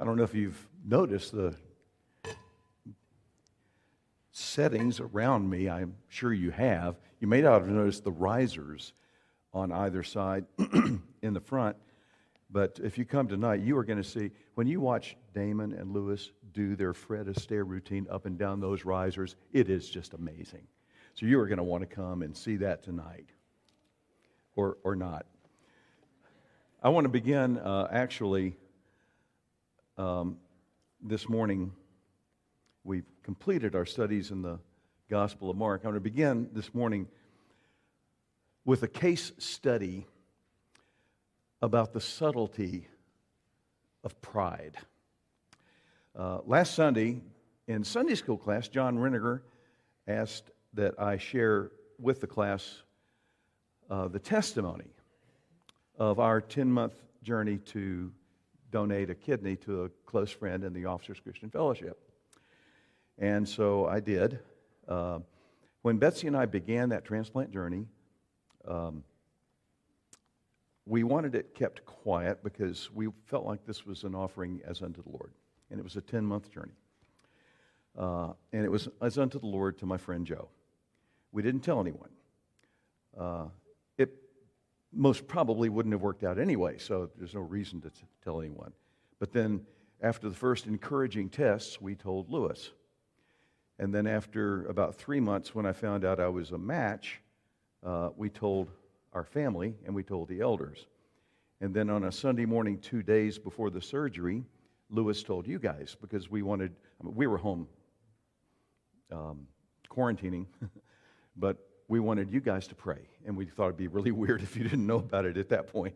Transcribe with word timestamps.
I 0.00 0.04
don't 0.04 0.16
know 0.16 0.22
if 0.22 0.34
you've 0.34 0.66
noticed 0.82 1.32
the 1.32 1.54
settings 4.32 4.98
around 4.98 5.50
me. 5.50 5.68
I'm 5.68 5.94
sure 6.08 6.32
you 6.32 6.50
have. 6.52 6.96
You 7.20 7.28
may 7.28 7.42
not 7.42 7.60
have 7.60 7.68
noticed 7.68 8.04
the 8.04 8.10
risers 8.10 8.94
on 9.52 9.70
either 9.70 10.02
side 10.02 10.46
in 11.20 11.34
the 11.34 11.40
front. 11.40 11.76
But 12.50 12.80
if 12.82 12.96
you 12.96 13.04
come 13.04 13.28
tonight, 13.28 13.60
you 13.60 13.76
are 13.76 13.84
going 13.84 14.02
to 14.02 14.08
see 14.08 14.30
when 14.54 14.66
you 14.66 14.80
watch 14.80 15.18
Damon 15.34 15.74
and 15.74 15.92
Lewis 15.92 16.30
do 16.54 16.76
their 16.76 16.94
Fred 16.94 17.26
Astaire 17.26 17.68
routine 17.68 18.06
up 18.10 18.24
and 18.24 18.38
down 18.38 18.58
those 18.58 18.86
risers, 18.86 19.36
it 19.52 19.68
is 19.68 19.90
just 19.90 20.14
amazing. 20.14 20.66
So 21.12 21.26
you 21.26 21.38
are 21.38 21.46
going 21.46 21.58
to 21.58 21.62
want 21.62 21.82
to 21.82 21.94
come 21.94 22.22
and 22.22 22.34
see 22.34 22.56
that 22.56 22.82
tonight, 22.82 23.28
or, 24.56 24.78
or 24.82 24.96
not. 24.96 25.26
I 26.82 26.88
want 26.88 27.04
to 27.04 27.10
begin 27.10 27.58
uh, 27.58 27.88
actually 27.92 28.56
um, 30.00 30.38
this 31.02 31.28
morning. 31.28 31.72
We've 32.84 33.04
completed 33.22 33.74
our 33.74 33.84
studies 33.84 34.30
in 34.30 34.40
the 34.40 34.58
Gospel 35.10 35.50
of 35.50 35.58
Mark. 35.58 35.82
I 35.84 35.88
want 35.88 35.96
to 35.96 36.00
begin 36.00 36.48
this 36.54 36.72
morning 36.72 37.06
with 38.64 38.82
a 38.82 38.88
case 38.88 39.32
study 39.36 40.06
about 41.60 41.92
the 41.92 42.00
subtlety 42.00 42.88
of 44.02 44.18
pride. 44.22 44.78
Uh, 46.18 46.38
last 46.46 46.74
Sunday, 46.74 47.20
in 47.68 47.84
Sunday 47.84 48.14
school 48.14 48.38
class, 48.38 48.68
John 48.68 48.96
Reniger 48.96 49.42
asked 50.08 50.50
that 50.72 50.98
I 50.98 51.18
share 51.18 51.72
with 51.98 52.22
the 52.22 52.26
class 52.26 52.84
uh, 53.90 54.08
the 54.08 54.18
testimony 54.18 54.88
of 55.98 56.18
our 56.18 56.40
10 56.40 56.72
month 56.72 56.94
journey 57.22 57.58
to 57.58 58.10
donate 58.70 59.10
a 59.10 59.14
kidney 59.14 59.56
to 59.56 59.84
a 59.84 59.88
close 60.06 60.30
friend 60.30 60.64
in 60.64 60.72
the 60.72 60.86
Officers 60.86 61.18
Christian 61.20 61.50
Fellowship. 61.50 61.98
And 63.18 63.48
so 63.48 63.86
I 63.86 64.00
did. 64.00 64.40
Uh, 64.88 65.20
when 65.82 65.98
Betsy 65.98 66.26
and 66.26 66.36
I 66.36 66.46
began 66.46 66.90
that 66.90 67.04
transplant 67.04 67.52
journey, 67.52 67.86
um, 68.66 69.04
we 70.86 71.04
wanted 71.04 71.34
it 71.34 71.54
kept 71.54 71.84
quiet 71.84 72.42
because 72.42 72.90
we 72.92 73.08
felt 73.26 73.44
like 73.44 73.64
this 73.64 73.86
was 73.86 74.04
an 74.04 74.14
offering 74.14 74.60
as 74.66 74.82
unto 74.82 75.02
the 75.02 75.10
Lord. 75.10 75.32
And 75.70 75.78
it 75.78 75.82
was 75.82 75.96
a 75.96 76.00
10 76.00 76.24
month 76.24 76.50
journey. 76.50 76.72
Uh, 77.96 78.32
and 78.52 78.64
it 78.64 78.70
was 78.70 78.88
as 79.00 79.18
unto 79.18 79.38
the 79.38 79.46
Lord 79.46 79.78
to 79.78 79.86
my 79.86 79.96
friend 79.96 80.26
Joe. 80.26 80.48
We 81.32 81.42
didn't 81.42 81.60
tell 81.60 81.80
anyone. 81.80 82.10
Uh, 83.18 83.44
most 84.92 85.26
probably 85.28 85.68
wouldn't 85.68 85.92
have 85.92 86.02
worked 86.02 86.24
out 86.24 86.38
anyway, 86.38 86.78
so 86.78 87.10
there's 87.16 87.34
no 87.34 87.40
reason 87.40 87.80
to 87.82 87.90
t- 87.90 88.02
tell 88.24 88.40
anyone. 88.40 88.72
But 89.18 89.32
then, 89.32 89.62
after 90.02 90.28
the 90.28 90.34
first 90.34 90.66
encouraging 90.66 91.28
tests, 91.28 91.80
we 91.80 91.94
told 91.94 92.30
Lewis. 92.30 92.70
And 93.78 93.94
then, 93.94 94.06
after 94.06 94.66
about 94.66 94.96
three 94.96 95.20
months, 95.20 95.54
when 95.54 95.66
I 95.66 95.72
found 95.72 96.04
out 96.04 96.18
I 96.20 96.28
was 96.28 96.50
a 96.50 96.58
match, 96.58 97.20
uh, 97.84 98.10
we 98.16 98.28
told 98.28 98.70
our 99.12 99.24
family 99.24 99.74
and 99.84 99.94
we 99.94 100.02
told 100.02 100.28
the 100.28 100.40
elders. 100.40 100.86
And 101.60 101.74
then 101.74 101.90
on 101.90 102.04
a 102.04 102.12
Sunday 102.12 102.46
morning, 102.46 102.78
two 102.78 103.02
days 103.02 103.38
before 103.38 103.70
the 103.70 103.80
surgery, 103.80 104.44
Lewis 104.88 105.22
told 105.22 105.46
you 105.46 105.58
guys 105.58 105.96
because 106.00 106.30
we 106.30 106.42
wanted, 106.42 106.72
I 107.00 107.04
mean, 107.04 107.14
we 107.14 107.26
were 107.26 107.38
home 107.38 107.68
um, 109.12 109.46
quarantining, 109.90 110.46
but 111.36 111.58
we 111.90 111.98
wanted 111.98 112.30
you 112.30 112.40
guys 112.40 112.68
to 112.68 112.74
pray. 112.76 113.00
And 113.26 113.36
we 113.36 113.46
thought 113.46 113.64
it'd 113.64 113.76
be 113.76 113.88
really 113.88 114.12
weird 114.22 114.42
if 114.42 114.56
you 114.56 114.62
didn't 114.62 114.86
know 114.86 114.98
about 114.98 115.26
it 115.26 115.36
at 115.36 115.48
that 115.50 115.66
point. 115.66 115.94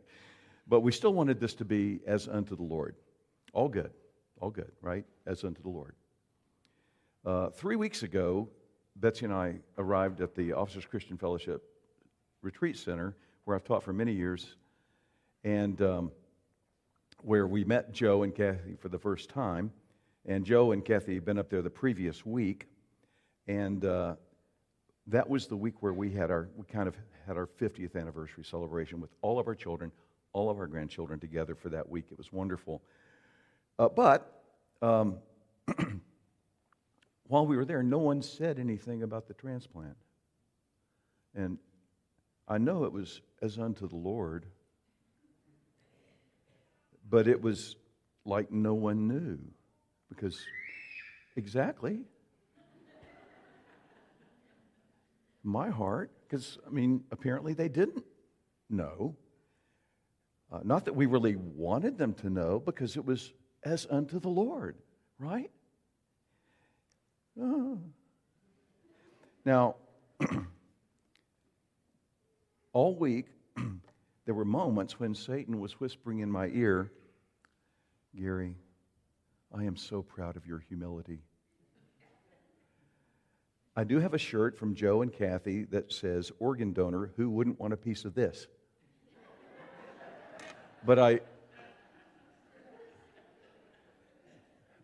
But 0.67 0.81
we 0.81 0.91
still 0.91 1.15
wanted 1.15 1.39
this 1.39 1.55
to 1.55 1.65
be 1.65 2.01
as 2.07 2.27
unto 2.29 2.57
the 2.57 2.63
Lord. 2.63 2.97
All 3.53 3.69
good. 3.69 3.93
All 4.41 4.51
good, 4.51 4.73
right? 4.83 5.05
As 5.25 5.45
unto 5.45 5.63
the 5.63 5.69
Lord. 5.69 5.95
Uh, 7.25 7.51
three 7.51 7.77
weeks 7.77 8.03
ago, 8.03 8.49
Betsy 8.97 9.25
and 9.25 9.33
I 9.33 9.57
arrived 9.79 10.21
at 10.21 10.35
the 10.35 10.53
Officers 10.53 10.85
Christian 10.85 11.17
Fellowship 11.17 11.63
Retreat 12.43 12.77
Center, 12.77 13.15
where 13.45 13.57
I've 13.57 13.65
taught 13.65 13.85
for 13.85 13.93
many 13.93 14.13
years, 14.13 14.57
and 15.45 15.81
um, 15.81 16.11
where 17.23 17.47
we 17.47 17.63
met 17.65 17.93
Joe 17.93 18.25
and 18.25 18.35
Kathy 18.35 18.75
for 18.81 18.89
the 18.89 18.99
first 18.99 19.31
time. 19.31 19.71
And 20.27 20.45
Joe 20.45 20.73
and 20.73 20.85
Kathy 20.85 21.15
had 21.15 21.25
been 21.25 21.39
up 21.39 21.51
there 21.51 21.63
the 21.63 21.71
previous 21.71 22.27
week, 22.27 22.67
and 23.47 23.85
uh, 23.85 24.17
that 25.09 25.29
was 25.29 25.47
the 25.47 25.57
week 25.57 25.83
where 25.83 25.93
we 25.93 26.11
had 26.11 26.31
our 26.31 26.49
we 26.57 26.65
kind 26.65 26.89
of 26.89 26.97
had 27.27 27.37
our 27.37 27.47
50th 27.47 27.97
anniversary 27.97 28.45
celebration 28.45 29.01
with 29.01 29.11
all 29.23 29.39
of 29.39 29.47
our 29.47 29.55
children, 29.55 29.93
all 30.33 30.51
of 30.51 30.59
our 30.59 30.67
grandchildren 30.67 31.19
together 31.19 31.55
for 31.55 31.71
that 31.71 31.89
week. 31.89 32.07
It 32.11 32.19
was 32.19 32.33
wonderful. 32.33 32.83
Uh, 33.79 33.89
but 33.89 34.43
um, 34.83 35.19
while 37.27 37.47
we 37.47 37.57
were 37.57 37.65
there, 37.65 37.83
no 37.83 37.99
one 37.99 38.23
said 38.23 38.59
anything 38.59 39.03
about 39.03 39.27
the 39.27 39.35
transplant. 39.35 39.97
And 41.35 41.59
I 42.47 42.59
know 42.59 42.85
it 42.85 42.93
was 42.93 43.21
as 43.43 43.59
unto 43.59 43.89
the 43.89 43.97
Lord, 43.97 44.47
but 47.09 47.27
it 47.27 47.43
was 47.43 47.77
like 48.25 48.51
no 48.51 48.75
one 48.75 49.09
knew 49.09 49.39
because 50.09 50.39
exactly 51.37 52.01
my 55.45 55.71
heart, 55.71 56.11
because 56.23 56.59
I 56.67 56.71
mean, 56.71 57.05
apparently 57.13 57.53
they 57.55 57.69
didn't 57.69 58.05
know. 58.71 59.15
Uh, 60.51 60.61
not 60.65 60.85
that 60.87 60.95
we 60.95 61.07
really 61.07 61.37
wanted 61.37 61.99
them 61.99 62.15
to 62.15 62.31
know, 62.31 62.61
because 62.61 62.97
it 62.97 63.05
was 63.05 63.33
as 63.63 63.87
unto 63.91 64.19
the 64.19 64.29
Lord, 64.29 64.77
right? 65.19 65.51
Uh. 67.41 67.77
Now, 69.45 69.77
all 72.73 72.97
week, 72.97 73.27
there 74.25 74.35
were 74.35 74.45
moments 74.45 74.99
when 74.99 75.15
Satan 75.15 75.61
was 75.61 75.81
whispering 75.81 76.21
in 76.21 76.31
my 76.31 76.49
ear, 76.49 76.91
Gary, 78.17 78.57
I 79.53 79.65
am 79.65 79.77
so 79.77 80.03
proud 80.03 80.37
of 80.37 80.47
your 80.47 80.59
humility. 80.59 81.21
I 83.77 83.83
do 83.83 83.99
have 83.99 84.15
a 84.15 84.19
shirt 84.19 84.57
from 84.57 84.77
Joe 84.77 85.03
and 85.03 85.13
Kathy 85.13 85.65
that 85.65 85.93
says, 85.93 86.31
organ 86.39 86.73
donor, 86.73 87.11
who 87.17 87.29
wouldn't 87.29 87.59
want 87.59 87.73
a 87.73 87.77
piece 87.77 88.05
of 88.05 88.15
this? 88.15 88.47
but 90.87 90.99
I, 90.99 91.21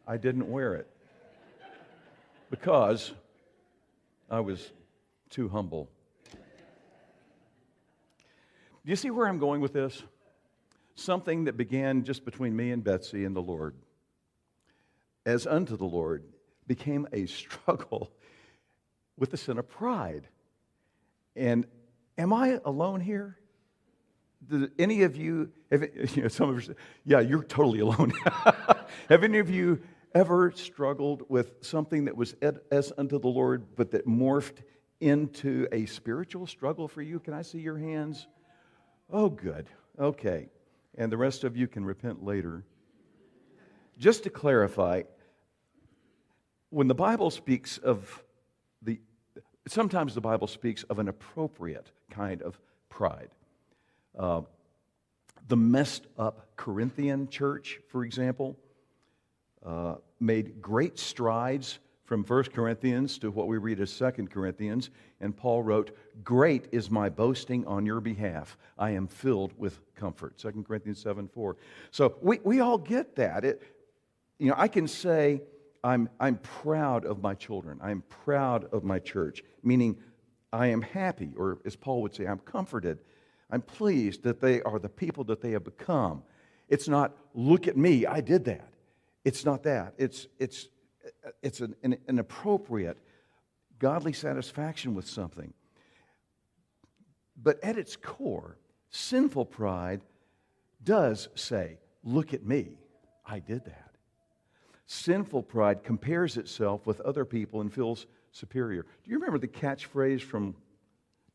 I 0.09 0.17
didn't 0.17 0.51
wear 0.51 0.75
it 0.75 0.89
because 2.51 3.13
I 4.29 4.41
was 4.41 4.73
too 5.29 5.49
humble. 5.49 5.89
Do 6.33 8.91
you 8.91 8.97
see 8.97 9.11
where 9.11 9.29
I'm 9.29 9.39
going 9.39 9.61
with 9.61 9.73
this? 9.73 10.03
Something 10.97 11.45
that 11.45 11.57
began 11.57 12.03
just 12.03 12.25
between 12.25 12.57
me 12.57 12.73
and 12.73 12.83
Betsy 12.83 13.25
and 13.25 13.37
the 13.37 13.43
Lord, 13.43 13.77
as 15.25 15.47
unto 15.47 15.77
the 15.77 15.85
Lord, 15.85 16.25
became 16.67 17.07
a 17.13 17.27
struggle 17.27 18.11
with 19.21 19.31
the 19.31 19.37
sin 19.37 19.59
of 19.59 19.69
pride. 19.69 20.27
And 21.37 21.67
am 22.19 22.33
I 22.33 22.59
alone 22.65 23.01
here? 23.01 23.39
Did 24.49 24.73
any 24.79 25.03
of 25.03 25.15
you, 25.15 25.53
have, 25.71 25.83
you 26.17 26.23
know, 26.23 26.29
some 26.29 26.49
of 26.49 26.67
you, 26.67 26.75
yeah, 27.05 27.21
you're 27.21 27.45
totally 27.45 27.79
alone. 27.81 28.13
have 29.09 29.23
any 29.23 29.39
of 29.39 29.49
you 29.49 29.81
ever 30.13 30.51
struggled 30.57 31.23
with 31.29 31.53
something 31.61 32.07
that 32.07 32.17
was 32.17 32.35
as 32.73 32.93
unto 32.99 33.21
the 33.21 33.29
Lord, 33.29 33.77
but 33.77 33.93
that 33.93 34.09
morphed 34.09 34.63
into 35.01 35.69
a 35.71 35.87
spiritual 35.87 36.47
struggle 36.47 36.89
for 36.89 37.03
you? 37.03 37.21
Can 37.21 37.35
I 37.35 37.43
see 37.43 37.59
your 37.59 37.79
hands? 37.79 38.27
Oh, 39.13 39.29
good. 39.29 39.69
Okay. 39.99 40.49
And 40.97 41.13
the 41.13 41.19
rest 41.19 41.45
of 41.45 41.57
you 41.57 41.69
can 41.69 41.85
repent 41.85 42.25
later. 42.25 42.65
Just 43.99 44.25
to 44.25 44.31
clarify, 44.31 45.03
when 46.71 46.89
the 46.89 46.95
Bible 46.95 47.31
speaks 47.31 47.77
of 47.77 48.25
sometimes 49.69 50.15
the 50.15 50.21
Bible 50.21 50.47
speaks 50.47 50.83
of 50.85 50.99
an 50.99 51.09
appropriate 51.09 51.91
kind 52.11 52.43
of 52.43 52.59
pride. 52.89 53.31
Uh, 54.19 54.43
the 55.49 55.57
messed 55.57 56.07
up 56.19 56.49
Corinthian 56.57 57.29
church, 57.29 57.81
for 57.89 58.05
example, 58.05 58.57
uh, 59.65 59.97
made 60.21 60.63
great 60.63 60.99
strides 60.99 61.79
from 62.05 62.25
1 62.25 62.45
Corinthians 62.45 63.19
to 63.19 63.31
what 63.31 63.47
we 63.47 63.57
read 63.59 63.81
as 63.81 63.97
2 63.97 64.29
Corinthians. 64.31 64.91
And 65.21 65.37
Paul 65.37 65.63
wrote, 65.63 65.97
Great 66.25 66.67
is 66.73 66.91
my 66.91 67.09
boasting 67.09 67.65
on 67.67 67.87
your 67.87 68.01
behalf. 68.01 68.59
I 68.79 68.91
am 68.91 69.07
filled 69.07 69.53
with 69.57 69.81
comfort. 69.95 70.37
2 70.39 70.65
Corinthians 70.67 71.01
7 71.01 71.29
4. 71.29 71.57
So 71.93 72.17
we, 72.21 72.41
we 72.43 72.61
all 72.61 72.79
get 72.79 73.15
that. 73.17 73.45
It, 73.45 73.63
you 74.39 74.49
know, 74.49 74.57
I 74.57 74.67
can 74.67 74.89
say, 74.89 75.43
I'm, 75.83 76.09
I'm 76.19 76.37
proud 76.37 77.05
of 77.05 77.23
my 77.23 77.35
children. 77.35 77.79
I'm 77.83 78.03
proud 78.09 78.65
of 78.73 78.85
my 78.85 78.99
church, 78.99 79.43
meaning 79.63 79.97
I 80.53 80.67
am 80.69 80.83
happy, 80.83 81.33
or 81.37 81.59
as 81.65 81.77
Paul 81.77 82.03
would 82.03 82.15
say, 82.15 82.27
I'm 82.27 82.39
comforted. 82.41 82.99
I'm 83.51 83.63
pleased 83.63 84.23
that 84.25 84.41
they 84.41 84.63
are 84.63 84.79
the 84.79 84.89
people 84.89 85.25
that 85.25 85.41
they 85.41 85.53
have 85.53 85.65
become. 85.65 86.23
It's 86.69 86.89
not, 86.89 87.17
look 87.35 87.67
at 87.67 87.77
me, 87.77 88.07
I 88.07 88.21
did 88.21 88.45
that. 88.45 88.69
It's 89.25 89.45
not 89.45 89.63
that. 89.65 89.95
It's, 89.99 90.27
it's, 90.39 90.69
it's 91.43 91.61
an, 91.61 91.75
an, 91.83 91.97
an 92.09 92.19
appropriate, 92.19 92.99
godly 93.79 94.13
satisfaction 94.13 94.95
with 94.95 95.09
something. 95.09 95.53
But 97.43 97.63
at 97.65 97.79
its 97.79 97.97
core, 97.97 98.59
sinful 98.91 99.47
pride 99.47 100.03
does 100.83 101.29
say, 101.35 101.79
Look 102.03 102.33
at 102.33 102.47
me. 102.47 102.79
I 103.27 103.41
did 103.41 103.67
that. 103.67 103.90
Sinful 104.93 105.45
pride 105.45 105.85
compares 105.85 106.37
itself 106.37 106.85
with 106.85 107.01
other 107.03 107.25
people 107.25 107.61
and 107.61 107.73
feels 107.73 108.07
superior. 108.33 108.83
Do 109.05 109.11
you 109.13 109.19
remember 109.19 109.39
the 109.39 109.47
catchphrase 109.47 110.21
from 110.21 110.57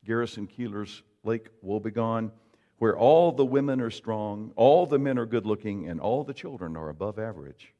Garrison 0.04 0.46
Keillor's 0.46 1.04
Lake 1.24 1.48
Wobegon, 1.66 2.32
where 2.80 2.98
all 2.98 3.32
the 3.32 3.46
women 3.46 3.80
are 3.80 3.90
strong, 3.90 4.52
all 4.58 4.86
the 4.86 5.00
men 5.00 5.18
are 5.18 5.26
good 5.26 5.46
looking, 5.46 5.88
and 5.88 6.02
all 6.02 6.26
the 6.26 6.34
children 6.34 6.76
are 6.76 6.90
above 6.90 7.18
average? 7.18 7.74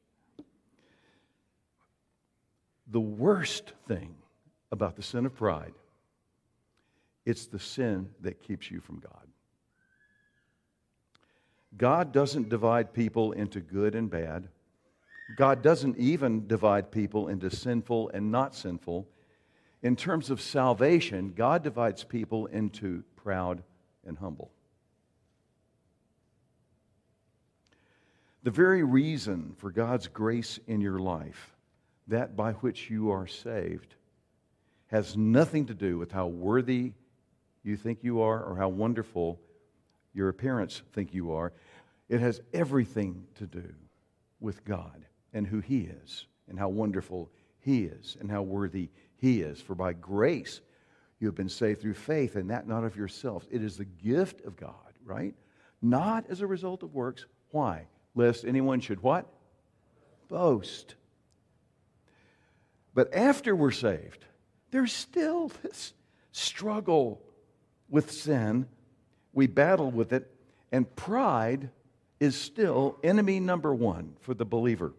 The 2.86 2.98
worst 2.98 3.74
thing 3.86 4.14
about 4.72 4.96
the 4.96 5.02
sin 5.02 5.26
of 5.26 5.36
pride, 5.36 5.74
it's 7.26 7.48
the 7.48 7.58
sin 7.58 8.08
that 8.22 8.40
keeps 8.40 8.70
you 8.70 8.80
from 8.80 9.00
God. 9.00 9.26
God 11.76 12.12
doesn't 12.12 12.48
divide 12.48 12.94
people 12.94 13.32
into 13.32 13.60
good 13.60 13.94
and 13.94 14.08
bad. 14.08 14.48
God 15.34 15.62
doesn't 15.62 15.98
even 15.98 16.46
divide 16.46 16.92
people 16.92 17.28
into 17.28 17.50
sinful 17.50 18.10
and 18.14 18.30
not 18.30 18.54
sinful. 18.54 19.08
In 19.82 19.96
terms 19.96 20.30
of 20.30 20.40
salvation, 20.40 21.32
God 21.34 21.64
divides 21.64 22.04
people 22.04 22.46
into 22.46 23.02
proud 23.16 23.62
and 24.06 24.16
humble. 24.16 24.52
The 28.44 28.52
very 28.52 28.84
reason 28.84 29.54
for 29.58 29.72
God's 29.72 30.06
grace 30.06 30.60
in 30.68 30.80
your 30.80 31.00
life, 31.00 31.56
that 32.06 32.36
by 32.36 32.52
which 32.52 32.88
you 32.88 33.10
are 33.10 33.26
saved, 33.26 33.96
has 34.86 35.16
nothing 35.16 35.66
to 35.66 35.74
do 35.74 35.98
with 35.98 36.12
how 36.12 36.28
worthy 36.28 36.92
you 37.64 37.76
think 37.76 38.04
you 38.04 38.20
are 38.20 38.40
or 38.44 38.56
how 38.56 38.68
wonderful 38.68 39.40
your 40.14 40.32
parents 40.32 40.82
think 40.92 41.12
you 41.12 41.32
are. 41.32 41.52
It 42.08 42.20
has 42.20 42.40
everything 42.54 43.24
to 43.34 43.46
do 43.46 43.74
with 44.38 44.64
God 44.64 45.04
and 45.36 45.46
who 45.46 45.60
He 45.60 45.80
is 45.80 46.26
and 46.48 46.58
how 46.58 46.68
wonderful 46.68 47.30
He 47.60 47.84
is 47.84 48.16
and 48.18 48.30
how 48.30 48.42
worthy 48.42 48.88
He 49.18 49.42
is. 49.42 49.60
For 49.60 49.74
by 49.74 49.92
grace 49.92 50.60
you 51.20 51.28
have 51.28 51.34
been 51.34 51.48
saved 51.48 51.80
through 51.80 51.94
faith, 51.94 52.36
and 52.36 52.50
that 52.50 52.66
not 52.66 52.84
of 52.84 52.96
yourselves. 52.96 53.46
It 53.50 53.62
is 53.62 53.76
the 53.76 53.84
gift 53.84 54.44
of 54.44 54.56
God, 54.56 54.72
right? 55.04 55.34
Not 55.80 56.26
as 56.28 56.40
a 56.40 56.46
result 56.46 56.82
of 56.82 56.94
works. 56.94 57.26
Why? 57.50 57.86
Lest 58.14 58.44
anyone 58.44 58.80
should 58.80 59.02
what? 59.02 59.26
Boast. 60.28 60.94
But 62.94 63.14
after 63.14 63.54
we're 63.54 63.70
saved, 63.70 64.24
there's 64.70 64.92
still 64.92 65.50
this 65.62 65.92
struggle 66.32 67.22
with 67.88 68.10
sin. 68.10 68.66
We 69.32 69.46
battle 69.46 69.90
with 69.90 70.12
it, 70.12 70.30
and 70.72 70.94
pride 70.96 71.70
is 72.20 72.36
still 72.36 72.98
enemy 73.02 73.40
number 73.40 73.74
one 73.74 74.16
for 74.20 74.34
the 74.34 74.46
believer. 74.46 74.92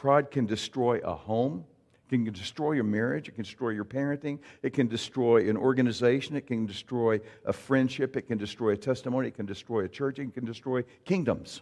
Pride 0.00 0.30
can 0.30 0.46
destroy 0.46 0.96
a 1.04 1.14
home, 1.14 1.62
it 2.06 2.08
can 2.08 2.24
destroy 2.32 2.72
your 2.72 2.84
marriage, 2.84 3.28
it 3.28 3.32
can 3.32 3.44
destroy 3.44 3.68
your 3.68 3.84
parenting, 3.84 4.38
it 4.62 4.72
can 4.72 4.88
destroy 4.88 5.46
an 5.50 5.58
organization, 5.58 6.36
it 6.36 6.46
can 6.46 6.64
destroy 6.64 7.20
a 7.44 7.52
friendship, 7.52 8.16
it 8.16 8.22
can 8.22 8.38
destroy 8.38 8.70
a 8.70 8.78
testimony, 8.78 9.28
it 9.28 9.34
can 9.34 9.44
destroy 9.44 9.80
a 9.84 9.88
church, 9.88 10.18
it 10.18 10.32
can 10.32 10.46
destroy 10.46 10.82
kingdoms. 11.04 11.60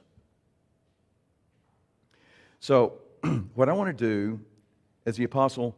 So, 2.61 3.01
what 3.57 3.69
I 3.69 3.73
want 3.73 3.89
to 3.99 4.05
do, 4.05 4.39
as 5.05 5.17
the 5.17 5.25
Apostle 5.25 5.77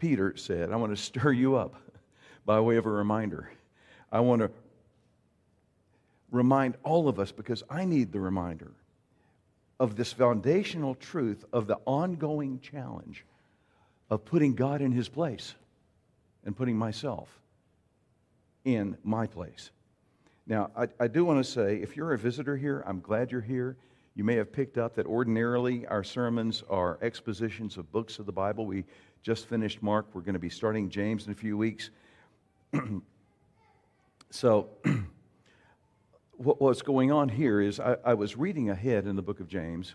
Peter 0.00 0.36
said, 0.36 0.72
I 0.72 0.76
want 0.76 0.90
to 0.90 1.00
stir 1.00 1.30
you 1.30 1.54
up 1.54 1.76
by 2.44 2.58
way 2.58 2.74
of 2.74 2.86
a 2.86 2.90
reminder. 2.90 3.52
I 4.10 4.18
want 4.18 4.42
to 4.42 4.50
remind 6.32 6.76
all 6.82 7.08
of 7.08 7.20
us, 7.20 7.30
because 7.30 7.62
I 7.70 7.84
need 7.84 8.10
the 8.10 8.18
reminder 8.18 8.72
of 9.80 9.96
this 9.96 10.12
foundational 10.12 10.94
truth 10.94 11.44
of 11.52 11.66
the 11.66 11.78
ongoing 11.86 12.60
challenge 12.60 13.24
of 14.10 14.24
putting 14.26 14.54
God 14.54 14.82
in 14.82 14.92
his 14.92 15.08
place 15.08 15.54
and 16.44 16.54
putting 16.54 16.76
myself 16.76 17.40
in 18.64 18.98
my 19.02 19.26
place. 19.26 19.70
Now, 20.46 20.70
I, 20.76 20.88
I 21.00 21.08
do 21.08 21.24
want 21.24 21.42
to 21.42 21.50
say 21.50 21.76
if 21.76 21.96
you're 21.96 22.12
a 22.12 22.18
visitor 22.18 22.56
here, 22.56 22.84
I'm 22.86 23.00
glad 23.00 23.32
you're 23.32 23.40
here. 23.40 23.76
You 24.14 24.22
may 24.24 24.34
have 24.34 24.52
picked 24.52 24.76
up 24.76 24.94
that 24.96 25.06
ordinarily 25.06 25.86
our 25.86 26.04
sermons 26.04 26.62
are 26.68 26.98
expositions 27.00 27.78
of 27.78 27.90
books 27.90 28.18
of 28.18 28.26
the 28.26 28.32
Bible. 28.32 28.66
We 28.66 28.84
just 29.22 29.46
finished 29.46 29.82
Mark. 29.82 30.06
We're 30.12 30.20
going 30.20 30.34
to 30.34 30.38
be 30.40 30.50
starting 30.50 30.90
James 30.90 31.24
in 31.26 31.32
a 31.32 31.36
few 31.36 31.56
weeks. 31.56 31.90
so, 34.30 34.68
what, 36.40 36.58
what's 36.58 36.80
going 36.80 37.12
on 37.12 37.28
here 37.28 37.60
is 37.60 37.78
I, 37.78 37.96
I, 38.02 38.14
was 38.14 38.34
reading 38.34 38.70
ahead 38.70 39.06
in 39.06 39.14
the 39.14 39.22
book 39.22 39.40
of 39.40 39.48
James, 39.48 39.94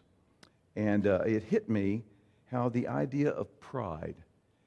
and 0.76 1.08
uh, 1.08 1.22
it 1.26 1.42
hit 1.42 1.70
me 1.70 2.04
how 2.52 2.70
the 2.70 2.88
idea 2.88 3.32
of 3.32 3.60
pride 3.60 4.16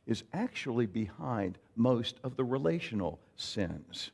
is 0.05 0.25
actually 0.33 0.87
behind 0.87 1.57
most 1.77 2.19
of 2.25 2.37
the 2.37 2.45
relational 2.45 3.21
sins 3.37 4.11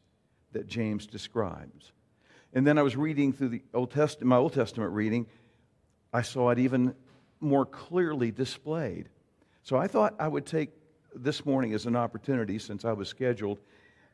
that 0.52 0.66
James 0.66 1.06
describes. 1.06 1.93
And 2.52 2.66
then 2.66 2.76
I 2.76 2.82
was 2.82 2.96
reading 2.96 3.32
through 3.32 3.49
the 3.49 3.62
Old 3.72 3.90
Testament, 3.90 4.28
my 4.28 4.37
Old 4.37 4.52
Testament 4.52 4.93
reading, 4.93 5.26
I 6.12 6.20
saw 6.20 6.50
it 6.50 6.58
even 6.58 6.94
more 7.40 7.64
clearly 7.64 8.31
displayed. 8.31 9.08
So 9.62 9.78
I 9.78 9.87
thought 9.87 10.14
I 10.19 10.28
would 10.28 10.44
take 10.44 10.70
this 11.14 11.46
morning 11.46 11.72
as 11.72 11.87
an 11.87 11.96
opportunity, 11.96 12.58
since 12.58 12.84
I 12.84 12.93
was 12.93 13.08
scheduled 13.08 13.58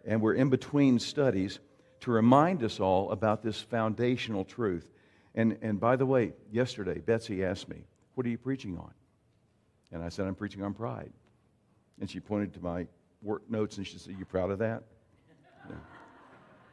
and 0.04 0.22
we're 0.22 0.34
in 0.34 0.48
between 0.48 0.98
studies, 0.98 1.58
to 2.00 2.10
remind 2.10 2.62
us 2.62 2.80
all 2.80 3.10
about 3.12 3.42
this 3.42 3.60
foundational 3.60 4.44
truth. 4.44 4.88
And, 5.34 5.58
and 5.62 5.78
by 5.78 5.96
the 5.96 6.06
way, 6.06 6.32
yesterday, 6.50 6.98
Betsy 6.98 7.44
asked 7.44 7.68
me, 7.68 7.84
What 8.14 8.26
are 8.26 8.30
you 8.30 8.38
preaching 8.38 8.78
on? 8.78 8.92
And 9.92 10.02
I 10.02 10.08
said, 10.08 10.26
I'm 10.26 10.34
preaching 10.34 10.62
on 10.62 10.74
pride. 10.74 11.12
And 12.00 12.10
she 12.10 12.20
pointed 12.20 12.54
to 12.54 12.60
my 12.60 12.86
work 13.22 13.48
notes 13.50 13.76
and 13.76 13.86
she 13.86 13.98
said, 13.98 14.14
You 14.18 14.24
proud 14.24 14.50
of 14.50 14.58
that? 14.58 14.82
Yeah. 15.68 15.76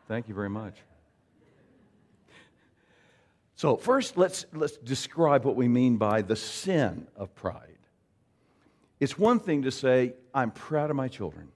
Thank 0.08 0.28
you 0.28 0.36
very 0.36 0.50
much. 0.50 0.76
So, 3.56 3.76
first, 3.76 4.18
let's, 4.18 4.46
let's 4.54 4.78
describe 4.78 5.44
what 5.44 5.56
we 5.56 5.68
mean 5.68 5.98
by 5.98 6.22
the 6.22 6.36
sin 6.36 7.08
of 7.16 7.34
pride. 7.34 7.78
It's 9.00 9.18
one 9.18 9.40
thing 9.40 9.64
to 9.64 9.72
say, 9.72 10.14
I'm 10.34 10.52
proud 10.52 10.92
of 10.92 10.96
my 10.96 11.08
children, 11.08 11.50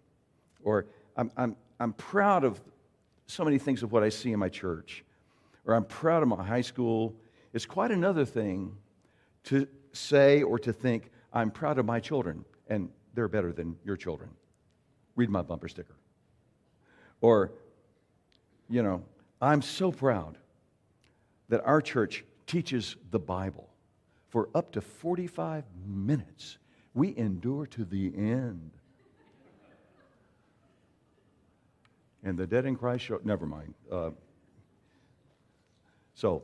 or 0.64 0.88
I'm, 1.16 1.32
I'm, 1.38 1.56
I'm 1.80 1.94
proud 1.94 2.44
of 2.44 2.60
so 3.32 3.46
many 3.46 3.58
things 3.58 3.82
of 3.82 3.92
what 3.92 4.04
I 4.04 4.10
see 4.10 4.34
in 4.34 4.40
my 4.40 4.50
church, 4.50 5.06
or 5.66 5.74
I'm 5.74 5.86
proud 5.86 6.22
of 6.22 6.28
my 6.28 6.44
high 6.44 6.62
school. 6.62 7.16
It's 7.54 7.66
quite 7.66 7.92
another 7.92 8.26
thing 8.26 8.76
to 9.46 9.68
say 9.94 10.44
or 10.44 10.60
to 10.60 10.74
think, 10.74 11.12
I'm 11.32 11.50
proud 11.50 11.80
of 11.80 11.86
my 11.86 12.00
children, 12.00 12.44
and 12.68 12.90
they're 13.14 13.30
better 13.30 13.54
than 13.54 13.78
your 13.86 13.96
children. 13.96 14.30
Read 15.16 15.30
my 15.30 15.42
bumper 15.42 15.70
sticker. 15.70 15.96
Or, 17.22 17.54
you 18.70 18.84
know, 18.84 19.04
I'm 19.42 19.62
so 19.62 19.92
proud 19.92 20.38
that 21.48 21.64
our 21.64 21.82
church 21.82 22.26
teaches 22.48 22.98
the 23.12 23.20
Bible 23.20 23.70
for 24.28 24.50
up 24.54 24.74
to 24.74 24.82
45 24.82 25.64
minutes. 25.86 26.58
We 26.94 27.16
endure 27.18 27.66
to 27.68 27.86
the 27.86 28.12
end. 28.16 28.72
And 32.24 32.38
the 32.38 32.46
dead 32.46 32.66
in 32.66 32.76
Christ 32.76 33.06
show, 33.06 33.20
never 33.24 33.46
mind. 33.46 33.74
Uh, 33.92 34.12
so, 36.14 36.44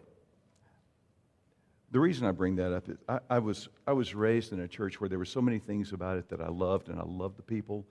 the 1.91 1.99
reason 1.99 2.25
I 2.25 2.31
bring 2.31 2.55
that 2.55 2.73
up 2.73 2.89
is 2.89 2.97
I, 3.07 3.19
I, 3.29 3.39
was, 3.39 3.69
I 3.85 3.93
was 3.93 4.13
raised 4.13 4.51
in 4.53 4.59
a 4.59 4.67
church 4.67 4.99
where 4.99 5.09
there 5.09 5.19
were 5.19 5.25
so 5.25 5.41
many 5.41 5.59
things 5.59 5.93
about 5.93 6.17
it 6.17 6.29
that 6.29 6.41
I 6.41 6.49
loved, 6.49 6.89
and 6.89 6.99
I 6.99 7.03
loved 7.03 7.37
the 7.37 7.43
people. 7.43 7.85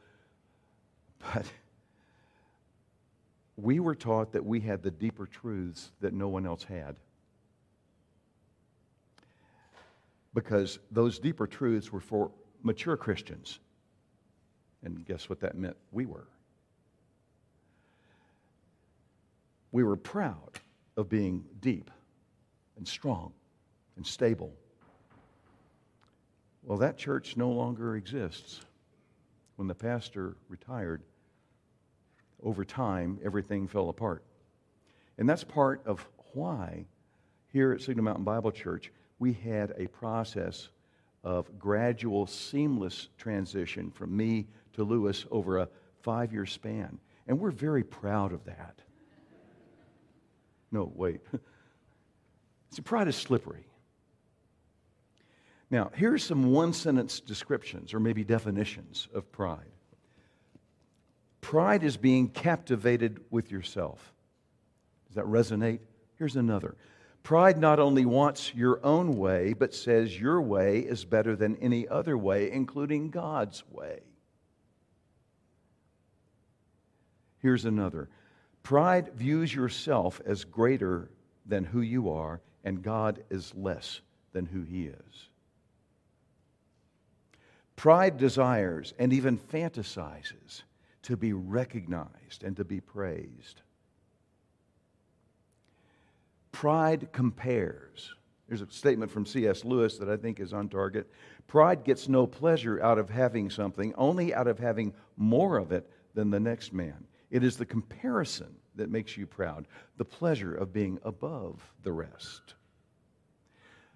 But 1.32 1.46
we 3.56 3.80
were 3.80 3.94
taught 3.94 4.32
that 4.32 4.44
we 4.44 4.60
had 4.60 4.82
the 4.82 4.90
deeper 4.90 5.26
truths 5.26 5.90
that 6.00 6.12
no 6.12 6.28
one 6.28 6.46
else 6.46 6.62
had. 6.62 6.96
Because 10.34 10.78
those 10.90 11.18
deeper 11.18 11.46
truths 11.46 11.90
were 11.90 12.00
for 12.00 12.30
mature 12.62 12.96
Christians. 12.96 13.60
And 14.82 15.04
guess 15.06 15.30
what 15.30 15.40
that 15.40 15.56
meant? 15.56 15.76
We 15.90 16.04
were. 16.04 16.26
We 19.72 19.84
were 19.84 19.96
proud 19.96 20.60
of 20.96 21.08
being 21.08 21.44
deep 21.60 21.90
and 22.76 22.86
strong 22.86 23.32
and 23.96 24.06
stable. 24.06 24.54
Well, 26.62 26.78
that 26.78 26.96
church 26.96 27.36
no 27.36 27.50
longer 27.50 27.96
exists. 27.96 28.60
When 29.56 29.68
the 29.68 29.74
pastor 29.74 30.36
retired, 30.48 31.02
over 32.42 32.64
time, 32.64 33.18
everything 33.24 33.66
fell 33.66 33.88
apart. 33.88 34.22
And 35.18 35.28
that's 35.28 35.44
part 35.44 35.80
of 35.86 36.06
why 36.32 36.84
here 37.48 37.72
at 37.72 37.80
Signal 37.80 38.04
Mountain 38.04 38.24
Bible 38.24 38.52
Church 38.52 38.92
we 39.18 39.32
had 39.32 39.72
a 39.78 39.86
process 39.86 40.68
of 41.24 41.58
gradual, 41.58 42.26
seamless 42.26 43.08
transition 43.16 43.90
from 43.90 44.14
me 44.14 44.46
to 44.74 44.84
Lewis 44.84 45.24
over 45.30 45.58
a 45.58 45.68
five 46.02 46.32
year 46.32 46.46
span. 46.46 46.98
And 47.26 47.40
we're 47.40 47.50
very 47.50 47.82
proud 47.82 48.32
of 48.32 48.44
that. 48.44 48.80
No, 50.70 50.90
wait. 50.94 51.20
See, 52.70 52.82
pride 52.82 53.08
is 53.08 53.16
slippery. 53.16 53.66
Now, 55.70 55.90
here 55.96 56.12
are 56.12 56.18
some 56.18 56.52
one 56.52 56.72
sentence 56.72 57.20
descriptions 57.20 57.92
or 57.92 58.00
maybe 58.00 58.24
definitions 58.24 59.08
of 59.14 59.30
pride. 59.32 59.70
Pride 61.40 61.82
is 61.82 61.96
being 61.96 62.28
captivated 62.28 63.20
with 63.30 63.50
yourself. 63.50 64.12
Does 65.06 65.16
that 65.16 65.24
resonate? 65.24 65.80
Here's 66.18 66.36
another. 66.36 66.76
Pride 67.22 67.58
not 67.58 67.80
only 67.80 68.04
wants 68.04 68.54
your 68.54 68.78
own 68.84 69.16
way, 69.16 69.52
but 69.52 69.74
says 69.74 70.18
your 70.18 70.40
way 70.40 70.78
is 70.78 71.04
better 71.04 71.34
than 71.34 71.56
any 71.56 71.88
other 71.88 72.16
way, 72.16 72.50
including 72.52 73.10
God's 73.10 73.64
way. 73.70 74.00
Here's 77.38 77.64
another. 77.64 78.08
Pride 78.66 79.12
views 79.14 79.54
yourself 79.54 80.20
as 80.26 80.42
greater 80.42 81.08
than 81.46 81.62
who 81.62 81.82
you 81.82 82.10
are, 82.10 82.40
and 82.64 82.82
God 82.82 83.22
is 83.30 83.54
less 83.54 84.00
than 84.32 84.44
who 84.44 84.62
He 84.62 84.86
is. 84.86 85.28
Pride 87.76 88.16
desires 88.16 88.92
and 88.98 89.12
even 89.12 89.38
fantasizes 89.38 90.64
to 91.02 91.16
be 91.16 91.32
recognized 91.32 92.42
and 92.42 92.56
to 92.56 92.64
be 92.64 92.80
praised. 92.80 93.62
Pride 96.50 97.10
compares. 97.12 98.16
There's 98.48 98.62
a 98.62 98.66
statement 98.68 99.12
from 99.12 99.26
C.S. 99.26 99.64
Lewis 99.64 99.96
that 99.98 100.08
I 100.08 100.16
think 100.16 100.40
is 100.40 100.52
on 100.52 100.68
target. 100.68 101.08
Pride 101.46 101.84
gets 101.84 102.08
no 102.08 102.26
pleasure 102.26 102.82
out 102.82 102.98
of 102.98 103.10
having 103.10 103.48
something, 103.48 103.94
only 103.94 104.34
out 104.34 104.48
of 104.48 104.58
having 104.58 104.92
more 105.16 105.56
of 105.56 105.70
it 105.70 105.88
than 106.14 106.30
the 106.30 106.40
next 106.40 106.72
man. 106.72 107.06
It 107.30 107.42
is 107.42 107.56
the 107.56 107.66
comparison 107.66 108.54
that 108.76 108.90
makes 108.90 109.16
you 109.16 109.26
proud, 109.26 109.66
the 109.96 110.04
pleasure 110.04 110.54
of 110.54 110.72
being 110.72 110.98
above 111.02 111.60
the 111.82 111.92
rest. 111.92 112.54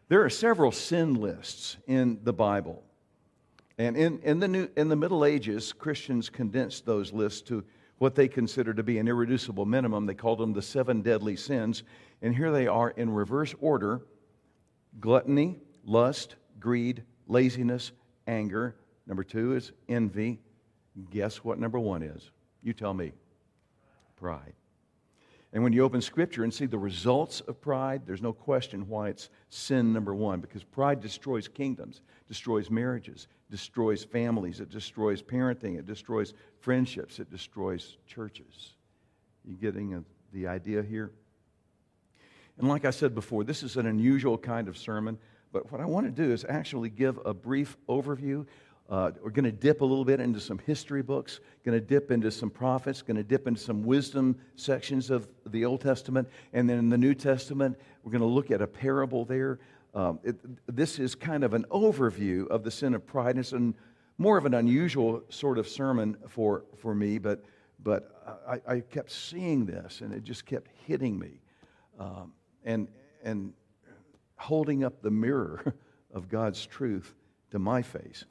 There 0.08 0.24
are 0.24 0.30
several 0.30 0.72
sin 0.72 1.14
lists 1.14 1.76
in 1.86 2.18
the 2.24 2.32
Bible. 2.32 2.82
And 3.78 3.96
in, 3.96 4.18
in, 4.20 4.40
the 4.40 4.48
new, 4.48 4.68
in 4.76 4.88
the 4.88 4.96
Middle 4.96 5.24
Ages, 5.24 5.72
Christians 5.72 6.28
condensed 6.28 6.84
those 6.84 7.12
lists 7.12 7.42
to 7.42 7.64
what 7.98 8.14
they 8.14 8.28
considered 8.28 8.76
to 8.78 8.82
be 8.82 8.98
an 8.98 9.06
irreducible 9.06 9.66
minimum. 9.66 10.06
They 10.06 10.14
called 10.14 10.38
them 10.38 10.52
the 10.52 10.62
seven 10.62 11.02
deadly 11.02 11.36
sins. 11.36 11.84
And 12.22 12.34
here 12.34 12.50
they 12.50 12.66
are 12.66 12.90
in 12.90 13.10
reverse 13.10 13.54
order 13.60 14.02
gluttony, 14.98 15.60
lust, 15.84 16.34
greed, 16.58 17.04
laziness, 17.28 17.92
anger. 18.26 18.74
Number 19.06 19.22
two 19.22 19.54
is 19.54 19.72
envy. 19.88 20.40
Guess 21.10 21.44
what 21.44 21.58
number 21.58 21.78
one 21.78 22.02
is? 22.02 22.30
You 22.62 22.72
tell 22.72 22.92
me. 22.92 23.12
Pride. 24.20 24.52
And 25.52 25.64
when 25.64 25.72
you 25.72 25.82
open 25.82 26.00
Scripture 26.00 26.44
and 26.44 26.54
see 26.54 26.66
the 26.66 26.78
results 26.78 27.40
of 27.40 27.60
pride, 27.60 28.02
there's 28.06 28.22
no 28.22 28.32
question 28.32 28.86
why 28.86 29.08
it's 29.08 29.30
sin 29.48 29.92
number 29.92 30.14
one, 30.14 30.40
because 30.40 30.62
pride 30.62 31.00
destroys 31.00 31.48
kingdoms, 31.48 32.02
destroys 32.28 32.70
marriages, 32.70 33.26
destroys 33.50 34.04
families, 34.04 34.60
it 34.60 34.70
destroys 34.70 35.22
parenting, 35.22 35.76
it 35.76 35.86
destroys 35.86 36.34
friendships, 36.60 37.18
it 37.18 37.30
destroys 37.30 37.96
churches. 38.06 38.74
You 39.44 39.56
getting 39.56 40.04
the 40.32 40.46
idea 40.46 40.82
here? 40.82 41.10
And 42.58 42.68
like 42.68 42.84
I 42.84 42.90
said 42.90 43.14
before, 43.14 43.42
this 43.42 43.62
is 43.64 43.76
an 43.76 43.86
unusual 43.86 44.38
kind 44.38 44.68
of 44.68 44.78
sermon, 44.78 45.18
but 45.50 45.72
what 45.72 45.80
I 45.80 45.86
want 45.86 46.06
to 46.06 46.12
do 46.12 46.30
is 46.30 46.44
actually 46.48 46.90
give 46.90 47.18
a 47.24 47.34
brief 47.34 47.76
overview 47.88 48.46
uh, 48.90 49.12
we're 49.22 49.30
going 49.30 49.44
to 49.44 49.52
dip 49.52 49.82
a 49.82 49.84
little 49.84 50.04
bit 50.04 50.18
into 50.18 50.40
some 50.40 50.58
history 50.58 51.00
books, 51.00 51.38
going 51.64 51.78
to 51.78 51.84
dip 51.84 52.10
into 52.10 52.28
some 52.30 52.50
prophets, 52.50 53.02
going 53.02 53.16
to 53.16 53.22
dip 53.22 53.46
into 53.46 53.60
some 53.60 53.84
wisdom 53.84 54.36
sections 54.56 55.10
of 55.10 55.28
the 55.46 55.64
Old 55.64 55.80
Testament. 55.80 56.28
And 56.52 56.68
then 56.68 56.78
in 56.78 56.88
the 56.88 56.98
New 56.98 57.14
Testament, 57.14 57.78
we're 58.02 58.10
going 58.10 58.20
to 58.20 58.26
look 58.26 58.50
at 58.50 58.60
a 58.60 58.66
parable 58.66 59.24
there. 59.24 59.60
Um, 59.94 60.18
it, 60.24 60.36
this 60.66 60.98
is 60.98 61.14
kind 61.14 61.44
of 61.44 61.54
an 61.54 61.66
overview 61.70 62.48
of 62.48 62.64
the 62.64 62.70
sin 62.72 62.94
of 62.94 63.06
pride. 63.06 63.38
It's 63.38 63.52
an, 63.52 63.76
more 64.18 64.36
of 64.36 64.44
an 64.44 64.54
unusual 64.54 65.22
sort 65.28 65.58
of 65.58 65.68
sermon 65.68 66.16
for, 66.28 66.64
for 66.76 66.92
me, 66.92 67.18
but, 67.18 67.44
but 67.84 68.40
I, 68.48 68.74
I 68.74 68.80
kept 68.80 69.12
seeing 69.12 69.66
this 69.66 70.00
and 70.00 70.12
it 70.12 70.24
just 70.24 70.46
kept 70.46 70.68
hitting 70.84 71.16
me 71.16 71.40
um, 72.00 72.32
and, 72.64 72.88
and 73.22 73.52
holding 74.34 74.82
up 74.82 75.00
the 75.00 75.12
mirror 75.12 75.74
of 76.12 76.28
God's 76.28 76.66
truth 76.66 77.14
to 77.52 77.60
my 77.60 77.82
face. 77.82 78.24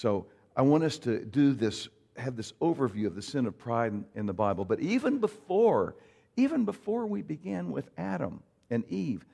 So 0.00 0.24
I 0.56 0.62
want 0.62 0.82
us 0.82 0.96
to 1.00 1.22
do 1.26 1.52
this, 1.52 1.90
have 2.16 2.34
this 2.34 2.52
overview 2.52 3.06
of 3.06 3.14
the 3.14 3.20
sin 3.20 3.44
of 3.44 3.58
pride 3.58 3.92
in, 3.92 4.06
in 4.14 4.24
the 4.24 4.32
Bible. 4.32 4.64
But 4.64 4.80
even 4.80 5.18
before, 5.18 5.94
even 6.38 6.64
before 6.64 7.04
we 7.04 7.20
begin 7.20 7.70
with 7.70 7.90
Adam 7.98 8.42
and 8.70 8.82
Eve, 8.88 9.26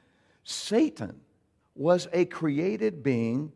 Satan 0.43 1.21
was 1.77 2.09
a 2.13 2.25
created 2.25 3.05
being 3.05 3.53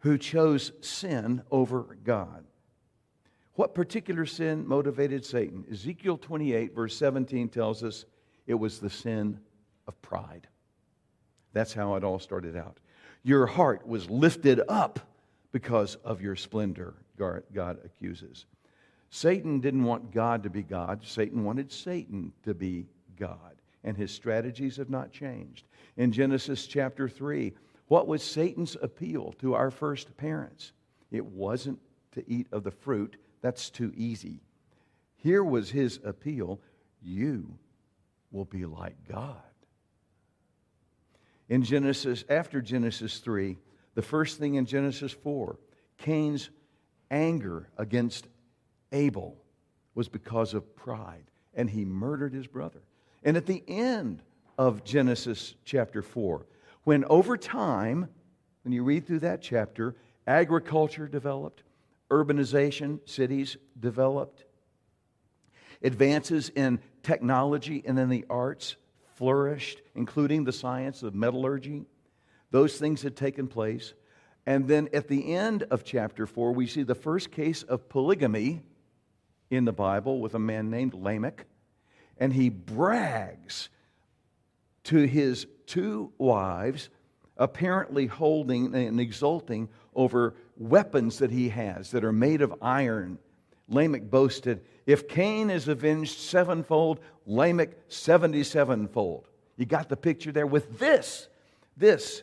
who 0.00 0.18
chose 0.18 0.72
sin 0.80 1.44
over 1.48 1.96
God. 2.02 2.44
What 3.54 3.72
particular 3.72 4.26
sin 4.26 4.66
motivated 4.66 5.24
Satan? 5.24 5.64
Ezekiel 5.70 6.18
28, 6.18 6.74
verse 6.74 6.96
17, 6.96 7.50
tells 7.50 7.84
us 7.84 8.04
it 8.48 8.54
was 8.54 8.80
the 8.80 8.90
sin 8.90 9.38
of 9.86 10.02
pride. 10.02 10.48
That's 11.52 11.72
how 11.72 11.94
it 11.94 12.02
all 12.02 12.18
started 12.18 12.56
out. 12.56 12.78
Your 13.22 13.46
heart 13.46 13.86
was 13.86 14.10
lifted 14.10 14.60
up 14.68 14.98
because 15.52 15.96
of 15.96 16.20
your 16.20 16.36
splendor, 16.36 16.94
God 17.16 17.78
accuses. 17.84 18.46
Satan 19.10 19.60
didn't 19.60 19.84
want 19.84 20.12
God 20.12 20.42
to 20.44 20.50
be 20.50 20.62
God. 20.62 21.00
Satan 21.04 21.44
wanted 21.44 21.72
Satan 21.72 22.32
to 22.44 22.54
be 22.54 22.86
God. 23.18 23.56
And 23.82 23.96
his 23.96 24.12
strategies 24.12 24.76
have 24.76 24.90
not 24.90 25.10
changed. 25.10 25.66
In 25.96 26.12
Genesis 26.12 26.66
chapter 26.66 27.08
3, 27.08 27.52
what 27.88 28.06
was 28.06 28.22
Satan's 28.22 28.76
appeal 28.80 29.34
to 29.40 29.54
our 29.54 29.70
first 29.70 30.16
parents? 30.16 30.72
It 31.10 31.24
wasn't 31.24 31.80
to 32.12 32.24
eat 32.30 32.46
of 32.52 32.62
the 32.62 32.70
fruit, 32.70 33.16
that's 33.40 33.70
too 33.70 33.92
easy. 33.96 34.40
Here 35.16 35.42
was 35.42 35.70
his 35.70 35.98
appeal 36.04 36.60
you 37.02 37.58
will 38.30 38.44
be 38.44 38.64
like 38.64 38.96
God. 39.08 39.36
In 41.48 41.62
Genesis, 41.64 42.24
after 42.28 42.60
Genesis 42.60 43.18
3, 43.18 43.56
the 44.00 44.06
first 44.06 44.38
thing 44.38 44.54
in 44.54 44.64
Genesis 44.64 45.12
4, 45.12 45.58
Cain's 45.98 46.48
anger 47.10 47.68
against 47.76 48.28
Abel 48.92 49.36
was 49.94 50.08
because 50.08 50.54
of 50.54 50.74
pride, 50.74 51.24
and 51.52 51.68
he 51.68 51.84
murdered 51.84 52.32
his 52.32 52.46
brother. 52.46 52.80
And 53.22 53.36
at 53.36 53.44
the 53.44 53.62
end 53.68 54.22
of 54.56 54.84
Genesis 54.84 55.54
chapter 55.66 56.00
4, 56.00 56.46
when 56.84 57.04
over 57.10 57.36
time, 57.36 58.08
when 58.62 58.72
you 58.72 58.84
read 58.84 59.06
through 59.06 59.18
that 59.18 59.42
chapter, 59.42 59.94
agriculture 60.26 61.06
developed, 61.06 61.62
urbanization, 62.10 63.06
cities 63.06 63.58
developed, 63.78 64.46
advances 65.82 66.48
in 66.56 66.78
technology 67.02 67.82
and 67.84 67.98
in 67.98 68.08
the 68.08 68.24
arts 68.30 68.76
flourished, 69.16 69.82
including 69.94 70.44
the 70.44 70.52
science 70.54 71.02
of 71.02 71.14
metallurgy 71.14 71.84
those 72.50 72.76
things 72.78 73.02
had 73.02 73.16
taken 73.16 73.46
place. 73.46 73.94
And 74.46 74.66
then 74.66 74.88
at 74.92 75.08
the 75.08 75.34
end 75.34 75.64
of 75.70 75.84
chapter 75.84 76.26
4, 76.26 76.52
we 76.52 76.66
see 76.66 76.82
the 76.82 76.94
first 76.94 77.30
case 77.30 77.62
of 77.62 77.88
polygamy 77.88 78.62
in 79.50 79.64
the 79.64 79.72
Bible 79.72 80.20
with 80.20 80.34
a 80.34 80.38
man 80.38 80.70
named 80.70 80.94
Lamech. 80.94 81.46
And 82.18 82.32
he 82.32 82.48
brags 82.48 83.68
to 84.84 85.04
his 85.06 85.46
two 85.66 86.12
wives, 86.18 86.88
apparently 87.36 88.06
holding 88.06 88.74
and 88.74 89.00
exulting 89.00 89.68
over 89.94 90.34
weapons 90.56 91.18
that 91.18 91.30
he 91.30 91.48
has 91.50 91.90
that 91.90 92.04
are 92.04 92.12
made 92.12 92.42
of 92.42 92.54
iron. 92.60 93.18
Lamech 93.68 94.10
boasted, 94.10 94.64
If 94.86 95.08
Cain 95.08 95.50
is 95.50 95.68
avenged 95.68 96.18
sevenfold, 96.18 97.00
Lamech 97.26 97.70
77 97.88 98.88
fold. 98.88 99.28
You 99.56 99.66
got 99.66 99.88
the 99.88 99.96
picture 99.96 100.32
there 100.32 100.46
with 100.46 100.78
this. 100.78 101.28
This 101.76 102.22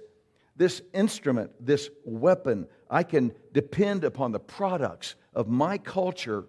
this 0.58 0.82
instrument, 0.94 1.52
this 1.60 1.90
weapon, 2.04 2.68
I 2.90 3.04
can 3.04 3.32
depend 3.54 4.04
upon 4.04 4.32
the 4.32 4.40
products 4.40 5.16
of 5.34 5.48
my 5.48 5.78
culture 5.78 6.46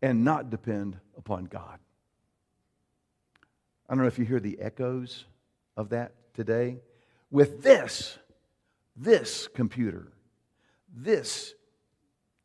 and 0.00 0.24
not 0.24 0.48
depend 0.48 0.98
upon 1.18 1.44
God. 1.44 1.78
I 3.88 3.94
don't 3.94 4.02
know 4.02 4.08
if 4.08 4.18
you 4.18 4.24
hear 4.24 4.40
the 4.40 4.60
echoes 4.60 5.24
of 5.76 5.88
that 5.90 6.14
today. 6.32 6.78
With 7.30 7.62
this, 7.62 8.16
this 8.96 9.48
computer, 9.48 10.12
this 10.94 11.54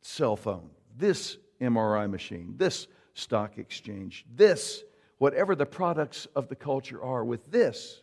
cell 0.02 0.36
phone, 0.36 0.70
this 0.96 1.38
MRI 1.60 2.10
machine, 2.10 2.54
this 2.56 2.88
stock 3.14 3.58
exchange, 3.58 4.24
this, 4.34 4.82
whatever 5.18 5.54
the 5.54 5.66
products 5.66 6.26
of 6.34 6.48
the 6.48 6.56
culture 6.56 7.02
are, 7.02 7.24
with 7.24 7.50
this, 7.50 8.02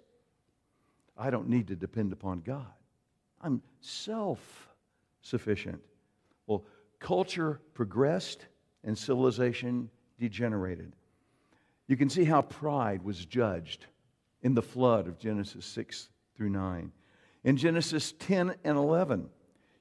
I 1.17 1.29
don't 1.29 1.49
need 1.49 1.67
to 1.67 1.75
depend 1.75 2.13
upon 2.13 2.41
God. 2.41 2.65
I'm 3.41 3.61
self 3.81 4.69
sufficient. 5.21 5.81
Well, 6.47 6.65
culture 6.99 7.61
progressed 7.73 8.45
and 8.83 8.97
civilization 8.97 9.89
degenerated. 10.19 10.95
You 11.87 11.97
can 11.97 12.09
see 12.09 12.23
how 12.23 12.41
pride 12.41 13.03
was 13.03 13.25
judged 13.25 13.85
in 14.41 14.53
the 14.53 14.61
flood 14.61 15.07
of 15.07 15.19
Genesis 15.19 15.65
6 15.65 16.09
through 16.35 16.49
9. 16.49 16.91
In 17.43 17.57
Genesis 17.57 18.13
10 18.19 18.55
and 18.63 18.77
11, 18.77 19.29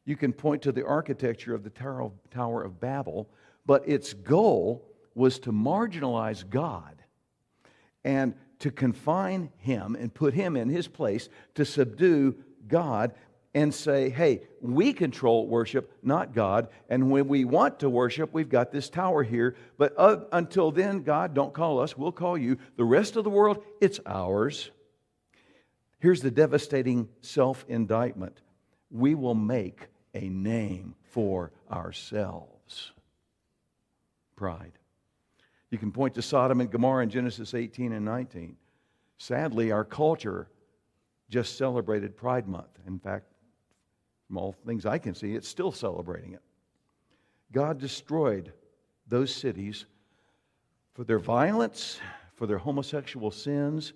you 0.05 0.17
can 0.17 0.33
point 0.33 0.63
to 0.63 0.73
the 0.73 0.85
architecture 0.85 1.55
of 1.55 1.63
the 1.63 1.71
Tower 1.71 2.63
of 2.63 2.81
Babel, 2.81 3.31
but 3.65 3.89
its 3.89 4.13
goal 4.13 4.89
was 5.15 5.39
to 5.41 5.53
marginalize 5.53 6.49
God 6.49 7.03
and 8.05 8.35
to 8.63 8.71
confine 8.71 9.51
him 9.59 9.97
and 9.97 10.15
put 10.15 10.35
him 10.35 10.57
in 10.57 10.69
his 10.69 10.87
place 10.87 11.29
to 11.57 11.65
subdue 11.65 12.37
God 12.69 13.13
and 13.55 13.75
say, 13.75 14.09
hey, 14.09 14.43
we 14.61 14.93
control 14.93 15.49
worship, 15.49 15.93
not 16.01 16.33
God. 16.33 16.69
And 16.89 17.11
when 17.11 17.27
we 17.27 17.45
want 17.45 17.81
to 17.81 17.91
worship, 17.91 18.33
we've 18.33 18.49
got 18.49 18.71
this 18.71 18.89
tower 18.89 19.25
here. 19.25 19.57
But 19.79 19.95
uh, 19.99 20.21
until 20.31 20.71
then, 20.71 21.03
God, 21.03 21.35
don't 21.35 21.53
call 21.53 21.81
us, 21.81 21.99
we'll 21.99 22.13
call 22.13 22.39
you. 22.39 22.57
The 22.77 22.85
rest 22.85 23.17
of 23.17 23.25
the 23.25 23.31
world, 23.31 23.65
it's 23.81 23.99
ours. 24.07 24.71
Here's 25.99 26.23
the 26.23 26.31
devastating 26.31 27.09
self 27.21 27.65
indictment 27.69 28.41
we 28.91 29.15
will 29.17 29.35
make 29.35 29.89
a 30.15 30.29
name 30.29 30.95
for 31.11 31.51
ourselves. 31.71 32.93
Pride. 34.37 34.79
You 35.73 35.79
can 35.79 35.91
point 35.91 36.15
to 36.17 36.23
Sodom 36.23 36.61
and 36.61 36.71
Gomorrah 36.71 37.03
in 37.03 37.09
Genesis 37.09 37.55
18 37.55 37.95
and 37.95 38.05
19. 38.05 38.57
Sadly, 39.17 39.73
our 39.73 39.85
culture 39.85 40.47
just 41.31 41.57
celebrated 41.57 42.15
Pride 42.15 42.47
Month. 42.47 42.79
In 42.87 42.99
fact, 42.99 43.25
from 44.27 44.37
all 44.37 44.55
things 44.67 44.85
I 44.85 44.99
can 44.99 45.15
see, 45.15 45.35
it's 45.35 45.49
still 45.49 45.73
celebrating 45.73 46.35
it. 46.35 46.43
God 47.53 47.79
destroyed 47.79 48.53
those 49.09 49.35
cities 49.35 49.87
for 50.93 51.05
their 51.05 51.19
violence, 51.19 51.99
for 52.35 52.47
their 52.47 52.59
homosexual 52.59 53.31
sins. 53.31 53.95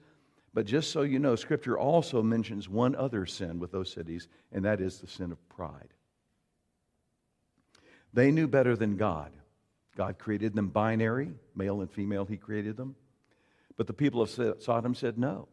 But 0.54 0.64
just 0.64 0.92
so 0.92 1.02
you 1.02 1.18
know, 1.18 1.36
Scripture 1.36 1.78
also 1.78 2.22
mentions 2.22 2.70
one 2.70 2.96
other 2.96 3.26
sin 3.26 3.58
with 3.58 3.70
those 3.70 3.92
cities, 3.92 4.28
and 4.50 4.64
that 4.64 4.80
is 4.80 4.98
the 4.98 5.06
sin 5.06 5.30
of 5.30 5.48
pride. 5.50 5.92
They 8.14 8.30
knew 8.30 8.48
better 8.48 8.76
than 8.76 8.96
God. 8.96 9.32
God 9.96 10.18
created 10.18 10.54
them 10.54 10.68
binary, 10.68 11.30
male 11.54 11.80
and 11.80 11.90
female, 11.90 12.24
He 12.24 12.36
created 12.36 12.76
them. 12.76 12.94
But 13.76 13.86
the 13.86 13.92
people 13.92 14.22
of 14.22 14.30
Sodom 14.30 14.94
said, 14.94 15.18
no. 15.18 15.48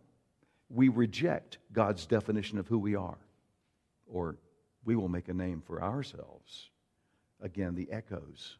We 0.69 0.89
reject 0.89 1.59
God's 1.71 2.05
definition 2.05 2.57
of 2.57 2.67
who 2.67 2.79
we 2.79 2.95
are, 2.95 3.17
or 4.05 4.37
we 4.85 4.95
will 4.95 5.09
make 5.09 5.29
a 5.29 5.33
name 5.33 5.61
for 5.65 5.83
ourselves. 5.83 6.69
Again, 7.41 7.75
the 7.75 7.91
echoes 7.91 8.57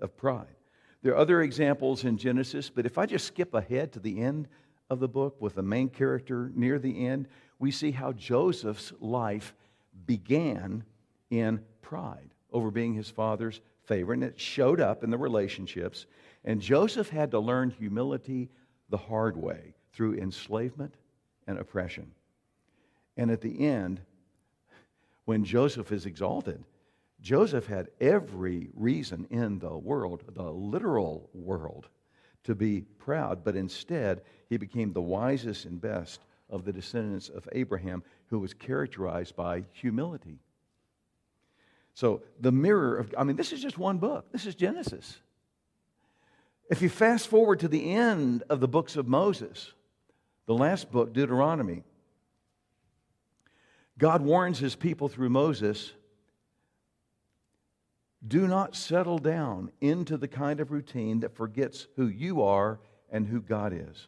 of 0.00 0.16
pride. 0.16 0.56
There 1.02 1.12
are 1.12 1.18
other 1.18 1.42
examples 1.42 2.04
in 2.04 2.16
Genesis, 2.16 2.70
but 2.70 2.86
if 2.86 2.96
I 2.96 3.06
just 3.06 3.26
skip 3.26 3.54
ahead 3.54 3.92
to 3.92 4.00
the 4.00 4.20
end 4.20 4.48
of 4.88 5.00
the 5.00 5.08
book 5.08 5.40
with 5.40 5.54
the 5.54 5.62
main 5.62 5.88
character 5.88 6.52
near 6.54 6.78
the 6.78 7.06
end, 7.06 7.28
we 7.58 7.70
see 7.70 7.90
how 7.90 8.12
Joseph's 8.12 8.92
life 9.00 9.54
began 10.06 10.84
in 11.30 11.60
pride 11.80 12.34
over 12.52 12.70
being 12.70 12.94
his 12.94 13.10
father's 13.10 13.60
favorite, 13.84 14.14
and 14.14 14.24
it 14.24 14.40
showed 14.40 14.80
up 14.80 15.04
in 15.04 15.10
the 15.10 15.18
relationships. 15.18 16.06
And 16.44 16.60
Joseph 16.60 17.08
had 17.08 17.30
to 17.32 17.38
learn 17.38 17.70
humility 17.70 18.50
the 18.88 18.96
hard 18.96 19.36
way 19.36 19.74
through 19.92 20.14
enslavement 20.14 20.94
and 21.46 21.58
oppression. 21.58 22.12
And 23.16 23.30
at 23.30 23.40
the 23.40 23.66
end, 23.66 24.00
when 25.24 25.44
Joseph 25.44 25.92
is 25.92 26.06
exalted, 26.06 26.64
Joseph 27.20 27.66
had 27.66 27.88
every 28.00 28.70
reason 28.74 29.26
in 29.30 29.58
the 29.58 29.76
world, 29.76 30.24
the 30.34 30.50
literal 30.50 31.30
world, 31.32 31.88
to 32.44 32.54
be 32.54 32.82
proud, 32.98 33.44
but 33.44 33.54
instead 33.54 34.22
he 34.48 34.56
became 34.56 34.92
the 34.92 35.00
wisest 35.00 35.64
and 35.64 35.80
best 35.80 36.20
of 36.50 36.64
the 36.64 36.72
descendants 36.72 37.28
of 37.28 37.48
Abraham, 37.52 38.02
who 38.26 38.40
was 38.40 38.52
characterized 38.52 39.36
by 39.36 39.64
humility. 39.72 40.40
So, 41.94 42.22
the 42.40 42.52
mirror 42.52 42.96
of, 42.96 43.14
I 43.18 43.24
mean, 43.24 43.36
this 43.36 43.52
is 43.52 43.60
just 43.60 43.76
one 43.76 43.98
book. 43.98 44.32
This 44.32 44.46
is 44.46 44.54
Genesis. 44.54 45.18
If 46.70 46.80
you 46.80 46.88
fast 46.88 47.28
forward 47.28 47.60
to 47.60 47.68
the 47.68 47.92
end 47.92 48.44
of 48.48 48.60
the 48.60 48.68
books 48.68 48.96
of 48.96 49.06
Moses, 49.06 49.72
the 50.46 50.54
last 50.54 50.90
book, 50.90 51.12
Deuteronomy, 51.12 51.82
God 53.98 54.22
warns 54.22 54.58
his 54.58 54.74
people 54.74 55.08
through 55.08 55.28
Moses 55.28 55.92
do 58.26 58.46
not 58.46 58.76
settle 58.76 59.18
down 59.18 59.72
into 59.80 60.16
the 60.16 60.28
kind 60.28 60.60
of 60.60 60.70
routine 60.70 61.20
that 61.20 61.36
forgets 61.36 61.88
who 61.96 62.06
you 62.06 62.42
are 62.42 62.78
and 63.10 63.26
who 63.26 63.40
God 63.40 63.72
is. 63.72 64.06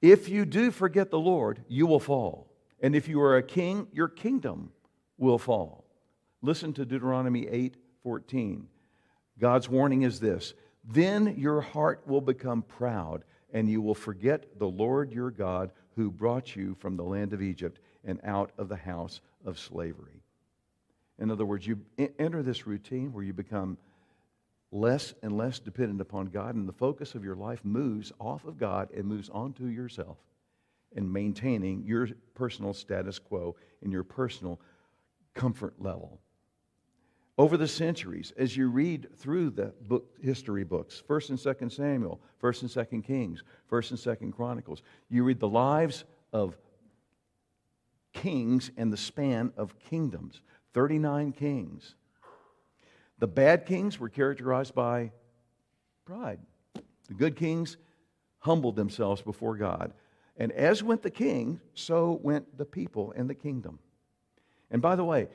If 0.00 0.28
you 0.28 0.44
do 0.44 0.70
forget 0.70 1.10
the 1.10 1.18
Lord, 1.18 1.64
you 1.68 1.86
will 1.86 2.00
fall. 2.00 2.52
And 2.80 2.94
if 2.94 3.08
you 3.08 3.20
are 3.20 3.36
a 3.36 3.42
king, 3.42 3.88
your 3.92 4.08
kingdom 4.08 4.70
will 5.18 5.38
fall. 5.38 5.85
Listen 6.46 6.72
to 6.74 6.84
Deuteronomy 6.84 7.48
8 7.48 7.74
14. 8.04 8.68
God's 9.40 9.68
warning 9.68 10.02
is 10.02 10.20
this 10.20 10.54
Then 10.84 11.34
your 11.36 11.60
heart 11.60 12.04
will 12.06 12.20
become 12.20 12.62
proud, 12.62 13.24
and 13.52 13.68
you 13.68 13.82
will 13.82 13.96
forget 13.96 14.56
the 14.56 14.68
Lord 14.68 15.10
your 15.10 15.32
God 15.32 15.72
who 15.96 16.08
brought 16.08 16.54
you 16.54 16.76
from 16.78 16.96
the 16.96 17.02
land 17.02 17.32
of 17.32 17.42
Egypt 17.42 17.80
and 18.04 18.20
out 18.22 18.52
of 18.58 18.68
the 18.68 18.76
house 18.76 19.20
of 19.44 19.58
slavery. 19.58 20.22
In 21.18 21.32
other 21.32 21.44
words, 21.44 21.66
you 21.66 21.80
enter 22.16 22.44
this 22.44 22.64
routine 22.64 23.12
where 23.12 23.24
you 23.24 23.32
become 23.32 23.76
less 24.70 25.14
and 25.24 25.36
less 25.36 25.58
dependent 25.58 26.00
upon 26.00 26.26
God, 26.26 26.54
and 26.54 26.68
the 26.68 26.72
focus 26.72 27.16
of 27.16 27.24
your 27.24 27.34
life 27.34 27.64
moves 27.64 28.12
off 28.20 28.44
of 28.44 28.56
God 28.56 28.92
and 28.92 29.04
moves 29.04 29.30
onto 29.30 29.66
yourself 29.66 30.18
and 30.94 31.12
maintaining 31.12 31.82
your 31.82 32.08
personal 32.34 32.72
status 32.72 33.18
quo 33.18 33.56
and 33.82 33.90
your 33.90 34.04
personal 34.04 34.60
comfort 35.34 35.74
level. 35.80 36.20
Over 37.38 37.58
the 37.58 37.68
centuries, 37.68 38.32
as 38.38 38.56
you 38.56 38.68
read 38.68 39.08
through 39.16 39.50
the 39.50 39.74
book, 39.82 40.06
history 40.22 40.64
books, 40.64 41.02
1st 41.06 41.30
and 41.30 41.38
2nd 41.38 41.72
Samuel, 41.72 42.20
1st 42.42 42.62
and 42.62 42.70
2nd 42.70 43.04
Kings, 43.04 43.42
1st 43.70 43.90
and 43.90 43.98
2nd 43.98 44.34
Chronicles, 44.34 44.82
you 45.10 45.22
read 45.22 45.38
the 45.38 45.48
lives 45.48 46.04
of 46.32 46.56
kings 48.14 48.70
and 48.78 48.90
the 48.90 48.96
span 48.96 49.52
of 49.58 49.78
kingdoms 49.78 50.40
39 50.72 51.32
kings. 51.32 51.94
The 53.18 53.26
bad 53.26 53.66
kings 53.66 53.98
were 53.98 54.08
characterized 54.08 54.74
by 54.74 55.12
pride. 56.04 56.38
The 57.08 57.14
good 57.14 57.36
kings 57.36 57.76
humbled 58.38 58.76
themselves 58.76 59.22
before 59.22 59.56
God. 59.56 59.92
And 60.36 60.52
as 60.52 60.82
went 60.82 61.02
the 61.02 61.10
king, 61.10 61.60
so 61.74 62.18
went 62.22 62.58
the 62.58 62.64
people 62.64 63.12
and 63.16 63.28
the 63.28 63.34
kingdom. 63.34 63.78
And 64.70 64.82
by 64.82 64.96
the 64.96 65.04
way, 65.04 65.28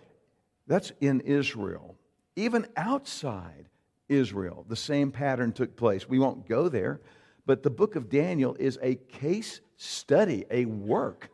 that's 0.68 0.92
in 1.02 1.22
Israel. 1.22 1.96
Even 2.36 2.68
outside 2.78 3.66
Israel, 4.10 4.66
the 4.68 4.76
same 4.76 5.12
pattern 5.12 5.52
took 5.52 5.76
place. 5.76 6.08
We 6.08 6.20
won't 6.20 6.48
go 6.48 6.70
there, 6.70 7.02
but 7.46 7.64
the 7.64 7.70
book 7.70 7.96
of 7.96 8.10
Daniel 8.10 8.56
is 8.60 8.78
a 8.82 8.96
case 8.96 9.62
study, 9.78 10.46
a 10.52 10.66
work 10.66 11.30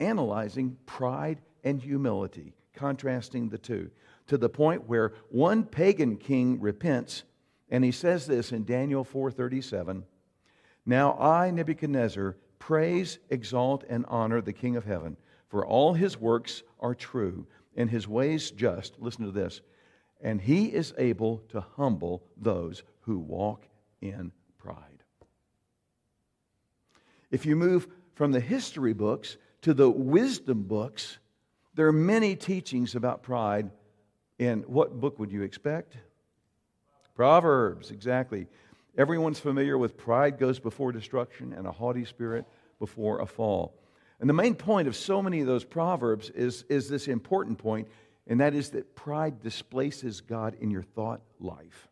analyzing 0.00 0.76
pride 0.86 1.40
and 1.64 1.80
humility, 1.80 2.52
contrasting 2.74 3.48
the 3.48 3.58
two, 3.58 3.90
to 4.26 4.36
the 4.36 4.48
point 4.48 4.88
where 4.88 5.12
one 5.30 5.64
pagan 5.64 6.16
king 6.16 6.60
repents, 6.60 7.24
and 7.70 7.84
he 7.84 7.92
says 7.92 8.26
this 8.26 8.52
in 8.52 8.64
Daniel 8.64 9.04
4:37, 9.04 10.04
"Now 10.84 11.18
I, 11.18 11.50
Nebuchadnezzar, 11.50 12.36
praise, 12.58 13.18
exalt, 13.30 13.84
and 13.88 14.04
honor 14.06 14.40
the 14.40 14.52
King 14.52 14.76
of 14.76 14.84
heaven, 14.84 15.16
for 15.48 15.64
all 15.64 15.94
his 15.94 16.20
works 16.20 16.62
are 16.80 16.94
true, 16.94 17.46
and 17.76 17.90
his 17.90 18.08
ways 18.08 18.50
just." 18.50 19.00
Listen 19.00 19.24
to 19.24 19.30
this. 19.30 19.60
And 20.20 20.40
he 20.40 20.72
is 20.72 20.94
able 20.96 21.38
to 21.50 21.60
humble 21.60 22.24
those 22.36 22.82
who 23.00 23.18
walk 23.18 23.68
in 24.00 24.32
pride. 24.58 25.04
If 27.30 27.44
you 27.44 27.54
move 27.54 27.86
from 28.14 28.32
the 28.32 28.40
history 28.40 28.94
books 28.94 29.36
to 29.62 29.74
the 29.74 29.90
wisdom 29.90 30.62
books, 30.62 31.18
there 31.74 31.86
are 31.86 31.92
many 31.92 32.34
teachings 32.34 32.94
about 32.94 33.22
pride. 33.22 33.70
In 34.38 34.62
what 34.62 35.00
book 35.00 35.18
would 35.18 35.32
you 35.32 35.42
expect? 35.42 35.96
Proverbs, 37.14 37.90
exactly. 37.90 38.46
Everyone's 38.96 39.40
familiar 39.40 39.76
with 39.76 39.96
pride 39.96 40.38
goes 40.38 40.58
before 40.58 40.92
destruction 40.92 41.52
and 41.52 41.66
a 41.66 41.72
haughty 41.72 42.04
spirit 42.04 42.46
before 42.78 43.20
a 43.20 43.26
fall. 43.26 43.78
And 44.20 44.28
the 44.28 44.34
main 44.34 44.54
point 44.54 44.88
of 44.88 44.96
so 44.96 45.20
many 45.20 45.40
of 45.40 45.46
those 45.46 45.64
proverbs 45.64 46.30
is, 46.30 46.64
is 46.68 46.88
this 46.88 47.08
important 47.08 47.58
point, 47.58 47.88
and 48.26 48.40
that 48.40 48.54
is 48.54 48.70
that 48.70 48.96
pride 48.96 49.42
displaces 49.42 50.20
God 50.20 50.56
in 50.60 50.70
your 50.70 50.82
thought 50.82 51.20
life. 51.38 51.88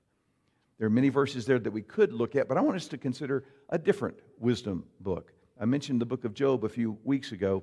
There 0.79 0.87
are 0.87 0.91
many 0.91 1.09
verses 1.09 1.47
there 1.47 1.59
that 1.59 1.71
we 1.71 1.83
could 1.83 2.13
look 2.13 2.35
at, 2.35 2.49
but 2.49 2.57
I 2.57 2.61
want 2.61 2.77
us 2.77 2.89
to 2.89 2.99
consider 2.99 3.45
a 3.69 3.79
different 3.79 4.17
wisdom 4.39 4.85
book. 5.01 5.33
I 5.61 5.67
mentioned 5.67 6.01
the 6.01 6.07
book 6.07 6.25
of 6.25 6.35
Job 6.35 6.65
a 6.65 6.69
few 6.69 6.99
weeks 7.05 7.33
ago. 7.33 7.63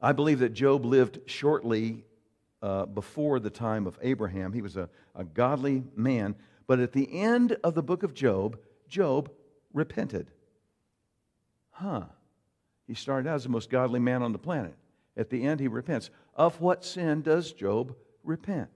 I 0.00 0.12
believe 0.12 0.40
that 0.40 0.52
Job 0.52 0.84
lived 0.84 1.20
shortly 1.26 2.04
uh, 2.60 2.86
before 2.86 3.40
the 3.40 3.50
time 3.50 3.86
of 3.86 3.98
Abraham. 4.02 4.52
He 4.52 4.60
was 4.60 4.76
a, 4.76 4.90
a 5.14 5.24
godly 5.24 5.84
man. 5.96 6.34
But 6.66 6.80
at 6.80 6.92
the 6.92 7.20
end 7.20 7.56
of 7.64 7.74
the 7.74 7.82
book 7.82 8.02
of 8.02 8.12
Job, 8.12 8.58
Job 8.88 9.30
repented. 9.72 10.30
Huh. 11.70 12.04
He 12.86 12.94
started 12.94 13.28
out 13.28 13.36
as 13.36 13.44
the 13.44 13.48
most 13.48 13.70
godly 13.70 14.00
man 14.00 14.22
on 14.22 14.32
the 14.32 14.38
planet. 14.38 14.74
At 15.16 15.30
the 15.30 15.44
end, 15.44 15.60
he 15.60 15.68
repents. 15.68 16.10
Of 16.34 16.60
what 16.60 16.84
sin 16.84 17.22
does 17.22 17.52
Job 17.52 17.94
repent? 18.22 18.70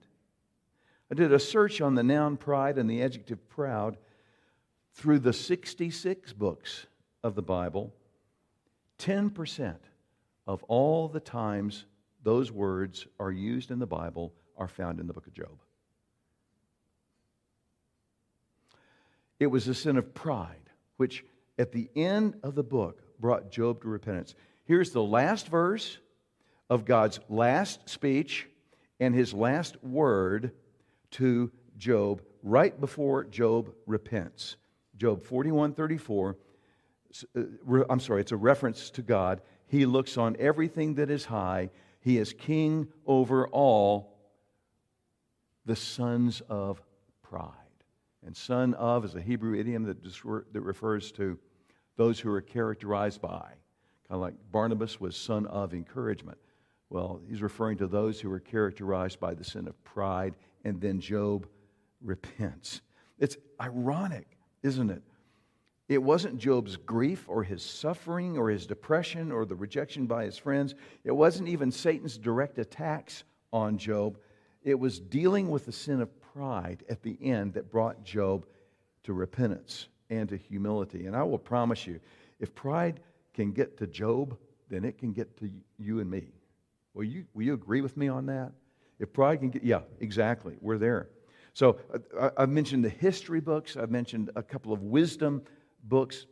I 1.11 1.15
did 1.15 1.33
a 1.33 1.39
search 1.39 1.81
on 1.81 1.95
the 1.95 2.03
noun 2.03 2.37
pride 2.37 2.79
and 2.79 2.89
the 2.89 3.03
adjective 3.03 3.49
proud 3.49 3.97
through 4.95 5.21
the 5.21 5.33
66 5.33 6.33
books 6.33 6.87
of 7.23 7.35
the 7.35 7.43
Bible. 7.43 7.93
10% 8.99 9.77
of 10.47 10.63
all 10.65 11.09
the 11.09 11.21
times 11.21 11.85
those 12.23 12.51
words 12.51 13.07
are 13.19 13.31
used 13.31 13.71
in 13.71 13.79
the 13.79 13.87
Bible 13.87 14.33
are 14.57 14.69
found 14.69 15.01
in 15.01 15.07
the 15.07 15.13
book 15.13 15.27
of 15.27 15.33
Job. 15.33 15.63
It 19.39 19.47
was 19.47 19.69
a 19.69 19.75
sin 19.75 19.97
of 19.97 20.15
pride, 20.15 20.71
which 20.97 21.25
at 21.59 21.73
the 21.73 21.89
end 21.95 22.39
of 22.43 22.55
the 22.55 22.65
book 22.65 23.03
brought 23.19 23.51
Job 23.51 23.83
to 23.83 23.89
repentance. 23.89 24.35
Here's 24.65 24.91
the 24.91 25.03
last 25.03 25.49
verse 25.49 25.99
of 26.71 26.85
God's 26.85 27.21
last 27.29 27.89
speech 27.89 28.47
and 29.01 29.15
his 29.15 29.33
last 29.33 29.83
word 29.83 30.53
to 31.13 31.51
Job 31.77 32.23
right 32.43 32.79
before 32.79 33.25
Job 33.25 33.73
repents. 33.87 34.57
Job 34.97 35.25
41 35.25 35.75
34. 35.75 36.37
Uh, 37.37 37.85
I'm 37.89 38.01
sorry, 38.01 38.21
it's 38.21 38.33
a 38.33 38.37
reference 38.37 38.91
to 38.91 39.03
God. 39.03 39.41
He 39.67 39.87
looks 39.87 40.17
on 40.17 40.37
everything 40.39 40.95
that 40.95 41.11
is 41.11 41.25
high. 41.25 41.71
He 42.01 42.19
is 42.19 42.33
king 42.33 42.89
over 43.07 43.47
all 43.49 44.19
the 45.65 45.77
sons 45.77 46.43
of 46.49 46.83
pride. 47.23 47.53
And 48.25 48.37
son 48.37 48.75
of 48.75 49.05
is 49.05 49.15
a 49.15 49.21
Hebrew 49.21 49.59
idiom 49.59 49.85
that, 49.85 50.03
that 50.53 50.61
refers 50.61 51.13
to 51.13 51.39
those 51.99 52.19
who 52.19 52.33
are 52.33 52.41
characterized 52.41 53.21
by. 53.21 53.51
Kind 54.09 54.17
of 54.17 54.21
like 54.21 54.35
Barnabas 54.51 54.99
was 54.99 55.15
son 55.15 55.45
of 55.47 55.75
encouragement. 55.75 56.39
Well, 56.89 57.21
he's 57.29 57.43
referring 57.43 57.77
to 57.79 57.87
those 57.87 58.19
who 58.19 58.33
are 58.33 58.41
characterized 58.41 59.21
by 59.21 59.35
the 59.35 59.45
sin 59.45 59.69
of 59.69 59.85
pride, 59.85 60.35
and 60.65 60.81
then 60.81 61.01
Job 61.01 61.47
repents. 62.01 62.81
It's 63.19 63.37
ironic, 63.61 64.39
isn't 64.63 64.89
it? 64.89 65.03
It 65.89 66.03
wasn't 66.03 66.39
Job's 66.39 66.77
grief 66.77 67.25
or 67.29 67.43
his 67.43 67.63
suffering 67.63 68.39
or 68.39 68.49
his 68.49 68.67
depression 68.67 69.33
or 69.33 69.45
the 69.45 69.57
rejection 69.57 70.07
by 70.07 70.25
his 70.25 70.39
friends. 70.39 70.75
It 71.03 71.13
wasn't 71.13 71.49
even 71.49 71.73
Satan's 71.73 72.17
direct 72.17 72.59
attacks 72.59 73.25
on 73.53 73.77
Job. 73.77 74.19
It 74.63 74.79
was 74.79 75.01
dealing 75.01 75.51
with 75.51 75.67
the 75.67 75.73
sin 75.73 76.01
of 76.01 76.11
pride 76.33 76.85
at 76.89 77.03
the 77.03 77.19
end 77.21 77.55
that 77.55 77.71
brought 77.71 78.05
Job 78.05 78.47
to 79.03 79.13
repentance 79.13 79.89
and 80.11 80.29
to 80.29 80.37
humility. 80.37 81.07
And 81.07 81.15
I 81.15 81.23
will 81.23 81.39
promise 81.39 81.87
you, 81.87 82.01
if 82.41 82.55
pride 82.55 83.01
can 83.35 83.53
get 83.53 83.77
to 83.79 83.87
Job, 83.87 84.37
then 84.69 84.85
it 84.85 84.99
can 84.99 85.13
get 85.13 85.37
to 85.39 85.51
you 85.79 86.01
and 86.01 86.11
me. 86.11 86.29
Will 86.95 87.05
you, 87.05 87.25
will 87.35 87.45
you 87.45 87.55
agree 87.55 87.81
with 87.81 87.97
me 87.97 88.09
on 88.09 88.27
that? 88.27 88.53
If 88.99 89.13
pride 89.13 89.41
can 89.41 89.51
get, 89.51 89.63
yeah, 89.63 89.81
exactly. 90.01 90.57
We're 90.61 90.79
there. 90.79 91.09
So 91.53 91.79
uh, 92.19 92.31
I, 92.37 92.43
have 92.43 92.51
mentioned 92.51 92.85
the 92.85 92.89
history 92.91 93.41
books, 93.41 93.77
I've 93.77 93.91
mentioned 93.91 94.31
a 94.37 94.43
couple 94.43 94.73
of 94.73 94.83
wisdom 94.83 95.43
books. 95.85 96.27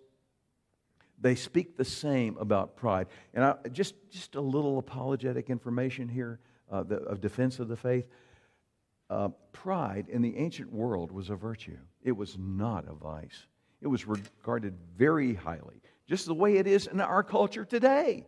They 1.21 1.35
speak 1.35 1.77
the 1.77 1.85
same 1.85 2.37
about 2.39 2.77
pride. 2.77 3.07
And 3.35 3.45
I, 3.45 3.55
just, 3.73 3.95
just 4.11 4.35
a 4.35 4.41
little 4.41 4.79
apologetic 4.79 5.49
information 5.51 6.09
here 6.09 6.41
uh, 6.71 6.83
the, 6.83 6.97
of 6.97 7.21
defense 7.21 7.59
of 7.59 7.69
the 7.69 7.77
faith. 7.77 8.07
Uh, 9.09 9.29
pride 9.53 10.07
in 10.09 10.21
the 10.21 10.37
ancient 10.37 10.73
world 10.73 11.13
was 11.13 11.31
a 11.31 11.37
virtue, 11.37 11.79
it 12.03 12.13
was 12.13 12.37
not 12.39 12.87
a 12.89 12.93
vice. 12.93 13.47
It 13.81 13.89
was 13.89 14.07
regarded 14.07 14.75
very 14.97 15.35
highly, 15.35 15.83
just 16.09 16.27
the 16.27 16.35
way 16.35 16.57
it 16.57 16.67
is 16.67 16.87
in 16.87 17.01
our 17.01 17.23
culture 17.23 17.65
today. 17.65 18.27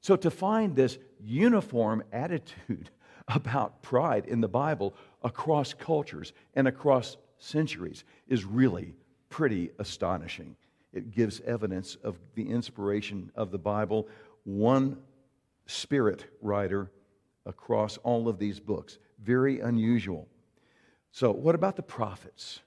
So 0.00 0.16
to 0.16 0.30
find 0.30 0.74
this 0.74 0.98
uniform 1.20 2.02
attitude 2.12 2.90
about 3.28 3.82
pride 3.82 4.26
in 4.26 4.40
the 4.40 4.48
Bible 4.48 4.94
across 5.22 5.74
cultures 5.74 6.32
and 6.54 6.66
across 6.66 7.16
centuries 7.38 8.04
is 8.26 8.44
really 8.44 8.94
pretty 9.28 9.70
astonishing. 9.78 10.56
It 10.92 11.10
gives 11.10 11.40
evidence 11.40 11.96
of 12.02 12.18
the 12.34 12.48
inspiration 12.48 13.30
of 13.34 13.50
the 13.50 13.58
Bible, 13.58 14.08
one 14.44 14.98
spirit 15.66 16.26
writer 16.42 16.90
across 17.46 17.96
all 17.98 18.28
of 18.28 18.38
these 18.38 18.60
books. 18.60 18.98
Very 19.22 19.60
unusual. 19.60 20.28
So, 21.12 21.30
what 21.30 21.54
about 21.54 21.76
the 21.76 21.82
prophets? 21.82 22.60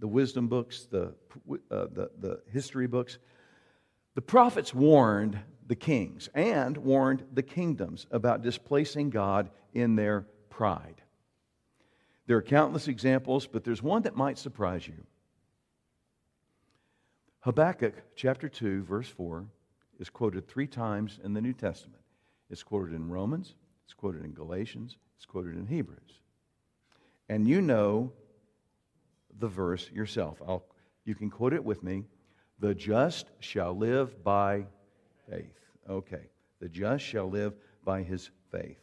The 0.00 0.08
wisdom 0.08 0.48
books, 0.48 0.86
the, 0.90 1.14
uh, 1.70 1.86
the, 1.92 2.10
the 2.18 2.40
history 2.50 2.86
books. 2.86 3.18
The 4.14 4.22
prophets 4.22 4.74
warned 4.74 5.38
the 5.66 5.76
kings 5.76 6.28
and 6.34 6.76
warned 6.78 7.24
the 7.32 7.42
kingdoms 7.42 8.06
about 8.10 8.42
displacing 8.42 9.10
God 9.10 9.50
in 9.72 9.94
their 9.94 10.26
pride. 10.48 11.02
There 12.26 12.36
are 12.36 12.42
countless 12.42 12.88
examples, 12.88 13.46
but 13.46 13.62
there's 13.62 13.82
one 13.82 14.02
that 14.02 14.16
might 14.16 14.38
surprise 14.38 14.88
you. 14.88 15.04
Habakkuk 17.40 17.94
chapter 18.16 18.48
2, 18.48 18.82
verse 18.84 19.08
4 19.08 19.46
is 19.98 20.10
quoted 20.10 20.48
three 20.48 20.66
times 20.66 21.20
in 21.22 21.34
the 21.34 21.40
New 21.40 21.52
Testament. 21.52 22.02
It's 22.50 22.62
quoted 22.62 22.94
in 22.94 23.08
Romans, 23.08 23.54
it's 23.84 23.94
quoted 23.94 24.24
in 24.24 24.32
Galatians, 24.32 24.96
it's 25.16 25.26
quoted 25.26 25.56
in 25.56 25.66
Hebrews. 25.66 26.20
And 27.28 27.46
you 27.46 27.60
know 27.60 28.12
the 29.38 29.48
verse 29.48 29.90
yourself. 29.90 30.40
I'll, 30.46 30.64
you 31.04 31.14
can 31.14 31.30
quote 31.30 31.52
it 31.52 31.64
with 31.64 31.82
me. 31.82 32.04
The 32.58 32.74
just 32.74 33.30
shall 33.38 33.76
live 33.76 34.22
by 34.22 34.66
faith. 35.30 35.58
Okay. 35.88 36.30
The 36.60 36.68
just 36.68 37.04
shall 37.04 37.28
live 37.30 37.54
by 37.84 38.02
his 38.02 38.30
faith. 38.50 38.80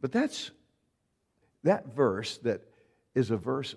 But 0.00 0.12
that's 0.12 0.50
that 1.62 1.94
verse 1.94 2.38
that 2.38 2.62
is 3.14 3.30
a 3.30 3.36
verse 3.36 3.74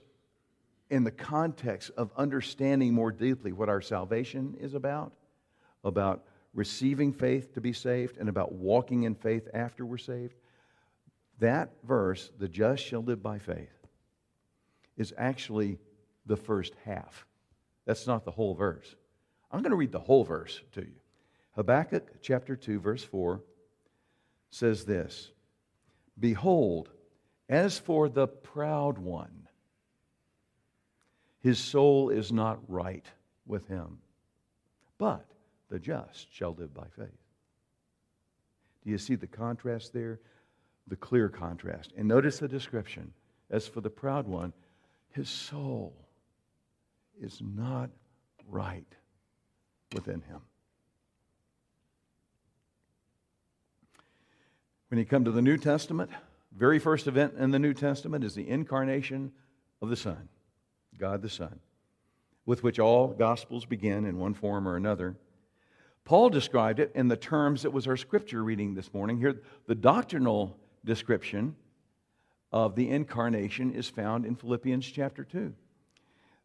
in 0.90 1.04
the 1.04 1.12
context 1.12 1.92
of 1.98 2.12
understanding 2.18 2.94
more 2.94 3.12
deeply 3.12 3.52
what 3.52 3.70
our 3.70 3.82
salvation 3.82 4.56
is 4.60 4.74
about, 4.74 5.14
about 5.84 6.24
receiving 6.54 7.14
faith 7.14 7.54
to 7.54 7.62
be 7.62 7.74
saved, 7.74 8.18
and 8.18 8.28
about 8.28 8.52
walking 8.52 9.04
in 9.04 9.14
faith 9.14 9.48
after 9.54 9.86
we're 9.86 9.98
saved. 9.98 10.34
That 11.40 11.72
verse, 11.84 12.32
the 12.40 12.48
just 12.48 12.84
shall 12.84 13.04
live 13.04 13.22
by 13.22 13.38
faith, 13.38 13.79
is 15.00 15.14
actually 15.18 15.80
the 16.28 16.38
first 16.38 16.76
half. 16.86 17.26
That's 17.86 18.06
not 18.06 18.26
the 18.26 18.32
whole 18.32 18.54
verse. 18.54 18.96
I'm 19.52 19.64
going 19.64 19.72
to 19.72 19.78
read 19.78 19.92
the 19.92 20.00
whole 20.00 20.24
verse 20.24 20.62
to 20.74 20.82
you. 20.82 20.94
Habakkuk 21.56 22.22
chapter 22.22 22.56
2, 22.56 22.80
verse 22.80 23.04
4 23.04 23.42
says 24.52 24.86
this 24.86 25.32
Behold, 26.20 26.90
as 27.48 27.80
for 27.80 28.10
the 28.10 28.28
proud 28.28 29.00
one, 29.00 29.48
his 31.42 31.58
soul 31.58 32.10
is 32.10 32.32
not 32.32 32.60
right 32.68 33.06
with 33.48 33.68
him, 33.68 33.98
but 34.98 35.26
the 35.70 35.80
just 35.80 36.32
shall 36.32 36.54
live 36.54 36.74
by 36.74 36.86
faith. 36.96 37.08
Do 38.84 38.92
you 38.92 38.98
see 38.98 39.16
the 39.16 39.28
contrast 39.28 39.94
there? 39.94 40.20
The 40.88 40.96
clear 40.96 41.30
contrast. 41.30 41.94
And 41.98 42.08
notice 42.08 42.40
the 42.40 42.48
description. 42.48 43.14
As 43.50 43.68
for 43.68 43.82
the 43.82 43.90
proud 43.90 44.28
one, 44.28 44.54
his 45.12 45.30
soul 45.30 45.94
is 47.20 47.42
not 47.42 47.90
right 48.48 48.86
within 49.94 50.22
him. 50.22 50.42
When 54.90 54.98
you 54.98 55.06
come 55.06 55.26
to 55.26 55.32
the 55.32 55.42
New 55.42 55.58
Testament, 55.58 56.10
very 56.56 56.80
first 56.80 57.08
event 57.08 57.36
in 57.38 57.52
the 57.52 57.60
New 57.60 57.74
Testament 57.74 58.24
is 58.24 58.34
the 58.34 58.50
incarnation 58.50 59.32
of 59.82 59.90
the 59.90 59.96
Son, 59.96 60.30
God 60.98 61.22
the 61.22 61.30
Son, 61.30 61.60
with 62.46 62.64
which 62.64 62.80
all 62.80 63.08
Gospels 63.10 63.66
begin 63.66 64.06
in 64.06 64.18
one 64.18 64.34
form 64.34 64.68
or 64.68 64.76
another. 64.76 65.16
Paul 66.06 66.30
described 66.30 66.80
it 66.80 66.92
in 66.96 67.08
the 67.08 67.18
terms 67.18 67.62
that 67.62 67.72
was 67.72 67.88
our 67.88 67.98
scripture 67.98 68.44
reading 68.44 68.74
this 68.74 68.92
morning. 68.94 69.20
Here, 69.20 69.40
the 69.68 69.76
doctrinal 69.76 70.58
description 70.84 71.56
of 72.52 72.76
the 72.76 72.90
incarnation 72.90 73.72
is 73.72 73.90
found 73.90 74.26
in 74.26 74.36
Philippians 74.36 74.86
chapter 74.86 75.24
2. 75.24 75.54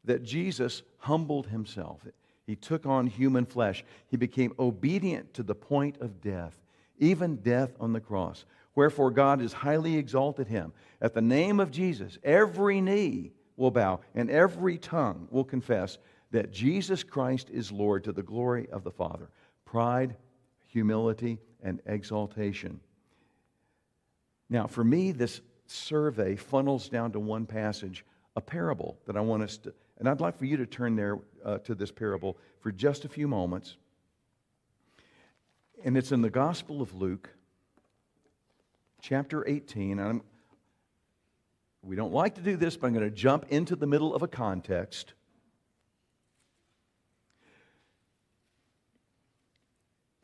That 0.04 0.22
Jesus 0.22 0.82
humbled 0.98 1.46
himself, 1.46 2.00
he 2.46 2.56
took 2.56 2.84
on 2.84 3.06
human 3.06 3.46
flesh, 3.46 3.84
he 4.08 4.16
became 4.16 4.54
obedient 4.58 5.32
to 5.34 5.42
the 5.42 5.54
point 5.54 5.98
of 6.00 6.20
death, 6.20 6.60
even 6.98 7.36
death 7.36 7.72
on 7.80 7.92
the 7.92 8.00
cross. 8.00 8.44
Wherefore, 8.74 9.10
God 9.10 9.40
has 9.40 9.52
highly 9.52 9.96
exalted 9.96 10.48
him. 10.48 10.72
At 11.00 11.14
the 11.14 11.22
name 11.22 11.60
of 11.60 11.70
Jesus, 11.70 12.18
every 12.22 12.80
knee 12.80 13.32
will 13.56 13.70
bow 13.70 14.00
and 14.14 14.30
every 14.30 14.78
tongue 14.78 15.28
will 15.30 15.44
confess 15.44 15.98
that 16.32 16.52
Jesus 16.52 17.04
Christ 17.04 17.50
is 17.50 17.70
Lord 17.70 18.04
to 18.04 18.12
the 18.12 18.22
glory 18.22 18.68
of 18.70 18.82
the 18.82 18.90
Father. 18.90 19.30
Pride, 19.64 20.16
humility, 20.66 21.38
and 21.62 21.80
exaltation. 21.86 22.80
Now, 24.50 24.66
for 24.66 24.82
me, 24.82 25.12
this 25.12 25.40
survey 25.66 26.36
funnels 26.36 26.88
down 26.88 27.12
to 27.12 27.20
one 27.20 27.46
passage, 27.46 28.04
a 28.36 28.40
parable 28.40 28.98
that 29.06 29.16
I 29.16 29.20
want 29.20 29.42
us 29.42 29.56
to, 29.58 29.72
and 29.98 30.08
I'd 30.08 30.20
like 30.20 30.36
for 30.38 30.44
you 30.44 30.56
to 30.56 30.66
turn 30.66 30.96
there 30.96 31.18
uh, 31.44 31.58
to 31.58 31.74
this 31.74 31.90
parable 31.90 32.36
for 32.60 32.72
just 32.72 33.04
a 33.04 33.08
few 33.08 33.28
moments. 33.28 33.76
And 35.84 35.96
it's 35.96 36.12
in 36.12 36.22
the 36.22 36.30
Gospel 36.30 36.82
of 36.82 36.94
Luke, 36.94 37.30
chapter 39.02 39.46
18. 39.46 40.00
I'm, 40.00 40.22
we 41.82 41.94
don't 41.94 42.12
like 42.12 42.34
to 42.36 42.40
do 42.40 42.56
this, 42.56 42.76
but 42.76 42.86
I'm 42.86 42.94
going 42.94 43.08
to 43.08 43.14
jump 43.14 43.46
into 43.50 43.76
the 43.76 43.86
middle 43.86 44.14
of 44.14 44.22
a 44.22 44.28
context. 44.28 45.12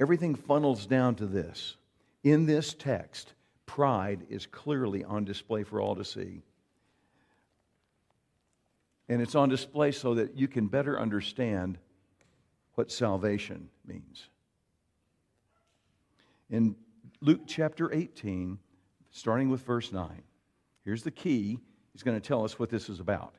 Everything 0.01 0.35
funnels 0.35 0.87
down 0.87 1.15
to 1.17 1.27
this. 1.27 1.77
In 2.25 2.47
this 2.47 2.75
text, 2.75 3.35
pride 3.71 4.27
is 4.29 4.47
clearly 4.47 5.05
on 5.05 5.25
display 5.25 5.63
for 5.63 5.81
all 5.81 5.95
to 5.95 6.05
see. 6.05 6.43
And 9.09 9.23
it's 9.23 9.37
on 9.37 9.49
display 9.49 9.93
so 9.93 10.15
that 10.15 10.37
you 10.37 10.49
can 10.49 10.67
better 10.67 10.99
understand 10.99 11.79
what 12.75 12.91
salvation 12.91 13.69
means. 13.87 14.29
In 16.51 16.75
Luke 17.21 17.43
chapter 17.47 17.95
18, 17.95 18.59
starting 19.13 19.51
with 19.51 19.61
verse 19.63 19.93
9, 19.93 20.21
here's 20.85 21.05
the 21.05 21.13
key. 21.13 21.61
He's 21.93 22.03
going 22.03 22.21
to 22.21 22.29
tell 22.29 22.45
us 22.45 22.59
what 22.59 22.71
this 22.71 22.89
is 22.89 22.99
about. 22.99 23.37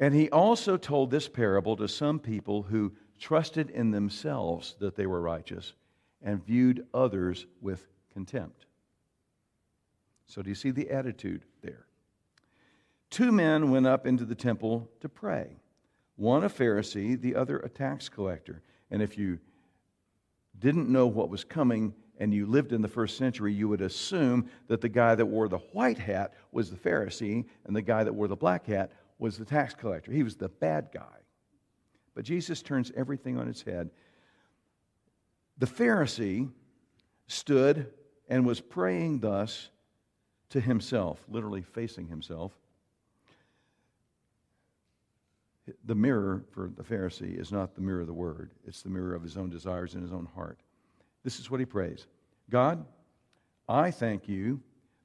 And 0.00 0.12
he 0.12 0.28
also 0.30 0.76
told 0.76 1.12
this 1.12 1.28
parable 1.28 1.76
to 1.76 1.86
some 1.86 2.18
people 2.18 2.64
who 2.64 2.92
trusted 3.20 3.70
in 3.70 3.92
themselves 3.92 4.74
that 4.80 4.96
they 4.96 5.06
were 5.06 5.20
righteous 5.20 5.74
and 6.20 6.44
viewed 6.44 6.84
others 6.92 7.46
with 7.60 7.86
contempt. 8.12 8.66
So, 10.30 10.42
do 10.42 10.48
you 10.48 10.54
see 10.54 10.70
the 10.70 10.88
attitude 10.90 11.42
there? 11.60 11.86
Two 13.10 13.32
men 13.32 13.72
went 13.72 13.88
up 13.88 14.06
into 14.06 14.24
the 14.24 14.36
temple 14.36 14.88
to 15.00 15.08
pray 15.08 15.56
one 16.14 16.44
a 16.44 16.48
Pharisee, 16.48 17.20
the 17.20 17.34
other 17.34 17.58
a 17.58 17.68
tax 17.68 18.08
collector. 18.08 18.62
And 18.92 19.02
if 19.02 19.18
you 19.18 19.40
didn't 20.56 20.88
know 20.88 21.08
what 21.08 21.30
was 21.30 21.42
coming 21.42 21.94
and 22.18 22.32
you 22.32 22.46
lived 22.46 22.72
in 22.72 22.80
the 22.80 22.86
first 22.86 23.16
century, 23.16 23.52
you 23.52 23.68
would 23.68 23.80
assume 23.80 24.48
that 24.68 24.80
the 24.80 24.88
guy 24.88 25.16
that 25.16 25.26
wore 25.26 25.48
the 25.48 25.58
white 25.72 25.98
hat 25.98 26.34
was 26.52 26.70
the 26.70 26.76
Pharisee 26.76 27.46
and 27.64 27.74
the 27.74 27.82
guy 27.82 28.04
that 28.04 28.12
wore 28.12 28.28
the 28.28 28.36
black 28.36 28.66
hat 28.66 28.92
was 29.18 29.36
the 29.36 29.44
tax 29.44 29.74
collector. 29.74 30.12
He 30.12 30.22
was 30.22 30.36
the 30.36 30.48
bad 30.48 30.90
guy. 30.94 31.18
But 32.14 32.24
Jesus 32.24 32.62
turns 32.62 32.92
everything 32.94 33.36
on 33.36 33.48
its 33.48 33.62
head. 33.62 33.90
The 35.58 35.66
Pharisee 35.66 36.50
stood 37.26 37.90
and 38.28 38.46
was 38.46 38.60
praying 38.60 39.20
thus 39.20 39.70
to 40.50 40.60
himself, 40.60 41.24
literally 41.28 41.62
facing 41.62 42.06
himself. 42.08 42.52
The 45.84 45.94
mirror 45.94 46.44
for 46.50 46.70
the 46.76 46.82
Pharisee 46.82 47.38
is 47.38 47.52
not 47.52 47.74
the 47.74 47.80
mirror 47.80 48.00
of 48.00 48.06
the 48.08 48.12
word, 48.12 48.50
it's 48.66 48.82
the 48.82 48.88
mirror 48.88 49.14
of 49.14 49.22
his 49.22 49.36
own 49.36 49.50
desires 49.50 49.94
in 49.94 50.02
his 50.02 50.12
own 50.12 50.26
heart. 50.34 50.58
This 51.22 51.38
is 51.38 51.50
what 51.50 51.60
he 51.60 51.66
prays 51.66 52.06
God, 52.48 52.84
I 53.68 53.90
thank 53.92 54.28
you 54.28 54.60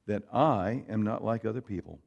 that 0.06 0.24
I 0.32 0.84
am 0.88 1.02
not 1.02 1.24
like 1.24 1.44
other 1.44 1.60
people, 1.60 2.00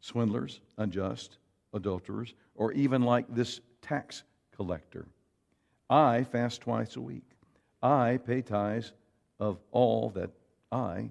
swindlers, 0.00 0.60
unjust, 0.78 1.38
adulterers, 1.74 2.34
or 2.54 2.72
even 2.72 3.02
like 3.02 3.26
this 3.34 3.60
tax 3.82 4.22
collector. 4.56 5.06
I 5.90 6.24
fast 6.24 6.62
twice 6.62 6.96
a 6.96 7.00
week. 7.00 7.24
I 7.82 8.18
pay 8.24 8.42
tithes 8.42 8.92
of 9.38 9.58
all 9.70 10.10
that 10.10 10.30
I 10.72 11.10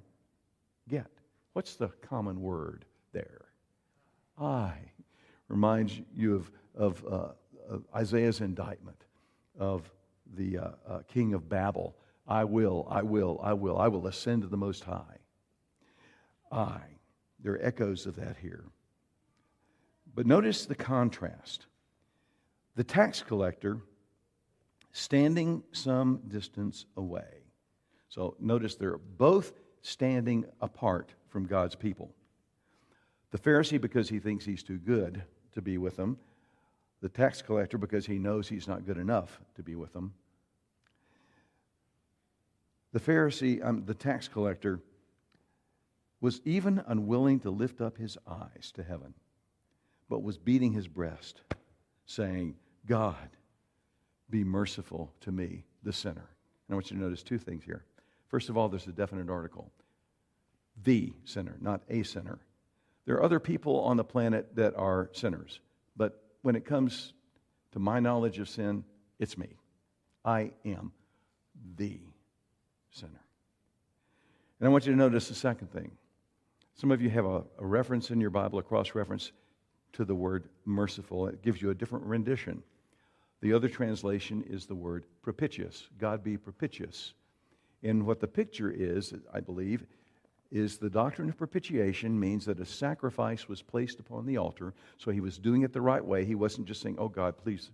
get. 0.88 1.17
What's 1.58 1.74
the 1.74 1.88
common 2.08 2.44
word 2.44 2.86
there? 3.14 3.46
I. 4.40 4.74
Reminds 5.48 6.00
you 6.14 6.36
of, 6.36 6.52
of, 6.76 7.04
uh, 7.12 7.30
of 7.68 7.84
Isaiah's 7.96 8.42
indictment 8.42 9.06
of 9.58 9.92
the 10.36 10.60
uh, 10.60 10.68
uh, 10.88 11.00
king 11.08 11.34
of 11.34 11.50
Babel. 11.50 11.96
I 12.28 12.44
will, 12.44 12.88
I 12.92 13.02
will, 13.02 13.40
I 13.42 13.54
will, 13.54 13.80
I 13.80 13.88
will 13.88 14.06
ascend 14.06 14.44
to 14.44 14.48
the 14.48 14.56
Most 14.56 14.84
High. 14.84 15.18
I. 16.52 16.80
There 17.40 17.54
are 17.54 17.66
echoes 17.66 18.06
of 18.06 18.18
that 18.18 18.38
here. 18.40 18.66
But 20.14 20.28
notice 20.28 20.68
the 20.68 20.76
contrast. 20.76 21.66
The 22.76 22.84
tax 22.84 23.24
collector 23.24 23.80
standing 24.92 25.64
some 25.72 26.22
distance 26.28 26.86
away. 26.98 27.46
So 28.10 28.36
notice 28.40 28.76
they're 28.76 29.00
both 29.00 29.54
standing 29.82 30.46
apart 30.62 31.14
from 31.30 31.46
God's 31.46 31.76
people. 31.76 32.12
The 33.32 33.38
Pharisee, 33.38 33.80
because 33.80 34.10
he 34.10 34.20
thinks 34.20 34.46
he's 34.46 34.64
too 34.64 34.78
good 34.78 35.24
to 35.54 35.62
be 35.62 35.78
with 35.78 35.96
them. 35.98 36.18
The 37.02 37.10
tax 37.10 37.42
collector, 37.42 37.78
because 37.78 38.06
he 38.06 38.18
knows 38.18 38.48
he's 38.48 38.68
not 38.68 38.86
good 38.86 38.98
enough 38.98 39.40
to 39.56 39.64
be 39.64 39.76
with 39.76 39.94
them. 39.94 40.14
The 42.94 43.00
Pharisee, 43.00 43.64
um, 43.64 43.84
the 43.86 43.94
tax 43.94 44.28
collector, 44.28 44.80
was 46.22 46.42
even 46.46 46.82
unwilling 46.88 47.40
to 47.42 47.52
lift 47.52 47.82
up 47.82 47.98
his 47.98 48.18
eyes 48.28 48.72
to 48.74 48.84
heaven, 48.84 49.14
but 50.10 50.24
was 50.24 50.38
beating 50.38 50.74
his 50.74 50.88
breast, 50.88 51.42
saying, 52.06 52.56
God, 52.88 53.30
be 54.30 54.44
merciful 54.44 55.14
to 55.22 55.32
me, 55.32 55.66
the 55.84 55.94
sinner. 55.94 56.30
And 56.68 56.72
I 56.72 56.74
want 56.74 56.90
you 56.90 56.98
to 56.98 57.04
notice 57.04 57.24
two 57.24 57.38
things 57.38 57.64
here. 57.64 57.86
First 58.28 58.50
of 58.50 58.58
all, 58.58 58.70
there's 58.70 58.88
a 58.88 58.92
definite 58.92 59.30
article 59.30 59.72
the 60.84 61.12
sinner, 61.26 61.58
not 61.60 61.82
a 61.90 62.04
sinner. 62.04 62.40
There 63.06 63.16
are 63.16 63.24
other 63.24 63.40
people 63.40 63.80
on 63.82 63.98
the 63.98 64.04
planet 64.04 64.56
that 64.56 64.76
are 64.76 65.10
sinners, 65.14 65.60
but 65.96 66.22
when 66.44 66.56
it 66.56 66.66
comes 66.66 67.14
to 67.72 67.80
my 67.80 68.00
knowledge 68.00 68.38
of 68.40 68.48
sin, 68.48 68.84
it's 69.18 69.38
me. 69.38 69.56
I 70.24 70.52
am 70.66 70.92
the 71.78 72.00
sinner. 72.92 73.22
And 74.60 74.68
I 74.68 74.72
want 74.72 74.86
you 74.86 74.92
to 74.92 74.98
notice 74.98 75.30
the 75.30 75.36
second 75.36 75.72
thing. 75.72 75.92
Some 76.76 76.92
of 76.92 77.02
you 77.02 77.10
have 77.10 77.26
a, 77.26 77.44
a 77.60 77.66
reference 77.66 78.12
in 78.12 78.22
your 78.22 78.30
Bible, 78.30 78.60
a 78.60 78.64
cross 78.64 78.94
reference 78.94 79.32
to 79.94 80.06
the 80.06 80.16
word 80.16 80.50
merciful. 80.66 81.28
It 81.28 81.42
gives 81.42 81.62
you 81.62 81.72
a 81.72 81.76
different 81.76 82.06
rendition. 82.06 82.62
The 83.42 83.54
other 83.54 83.70
translation 83.70 84.44
is 84.48 84.66
the 84.66 84.76
word 84.76 85.06
propitious. 85.22 85.88
God 85.98 86.24
be 86.24 86.38
propitious. 86.38 87.14
And 87.84 88.06
what 88.06 88.20
the 88.20 88.28
picture 88.28 88.72
is, 88.72 89.14
I 89.34 89.40
believe, 89.40 89.86
is 90.52 90.78
the 90.78 90.90
doctrine 90.90 91.30
of 91.30 91.38
propitiation 91.38 92.20
means 92.20 92.46
that 92.46 92.60
a 92.60 92.66
sacrifice 92.66 93.48
was 93.48 93.62
placed 93.62 94.00
upon 94.00 94.26
the 94.26 94.38
altar, 94.38 94.74
so 94.98 95.12
he 95.12 95.20
was 95.20 95.38
doing 95.38 95.64
it 95.64 95.74
the 95.74 95.82
right 95.82 96.04
way. 96.04 96.26
He 96.26 96.36
wasn't 96.36 96.68
just 96.68 96.82
saying, 96.82 96.98
Oh 96.98 97.10
God, 97.10 97.38
please. 97.38 97.72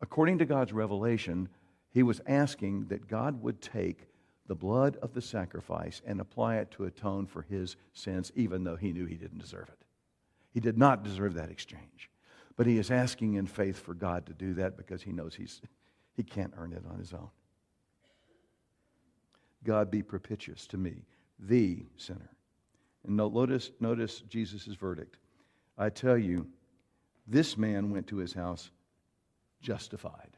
According 0.00 0.38
to 0.38 0.44
God's 0.44 0.72
revelation, 0.72 1.48
he 1.90 2.02
was 2.02 2.20
asking 2.26 2.86
that 2.88 3.08
God 3.08 3.40
would 3.42 3.62
take 3.62 4.08
the 4.46 4.54
blood 4.54 4.96
of 5.02 5.14
the 5.14 5.22
sacrifice 5.22 6.02
and 6.06 6.20
apply 6.20 6.56
it 6.56 6.70
to 6.72 6.84
atone 6.84 7.26
for 7.26 7.42
his 7.42 7.76
sins, 7.94 8.30
even 8.34 8.64
though 8.64 8.76
he 8.76 8.92
knew 8.92 9.06
he 9.06 9.16
didn't 9.16 9.38
deserve 9.38 9.68
it. 9.68 9.78
He 10.52 10.60
did 10.60 10.78
not 10.78 11.02
deserve 11.02 11.34
that 11.34 11.50
exchange. 11.50 12.10
But 12.56 12.66
he 12.66 12.78
is 12.78 12.90
asking 12.90 13.34
in 13.34 13.46
faith 13.46 13.78
for 13.78 13.94
God 13.94 14.26
to 14.26 14.32
do 14.32 14.54
that 14.54 14.76
because 14.76 15.02
he 15.02 15.12
knows 15.12 15.34
he's, 15.34 15.60
he 16.14 16.22
can't 16.22 16.54
earn 16.56 16.72
it 16.72 16.84
on 16.90 16.98
his 16.98 17.12
own. 17.12 17.28
God 19.66 19.90
be 19.90 20.02
propitious 20.02 20.66
to 20.68 20.78
me, 20.78 21.04
the 21.38 21.84
sinner. 21.96 22.30
And 23.04 23.16
notice, 23.16 23.72
notice 23.80 24.20
Jesus' 24.28 24.64
verdict. 24.66 25.18
I 25.76 25.90
tell 25.90 26.16
you, 26.16 26.46
this 27.26 27.58
man 27.58 27.90
went 27.90 28.06
to 28.06 28.16
his 28.16 28.32
house 28.32 28.70
justified 29.60 30.36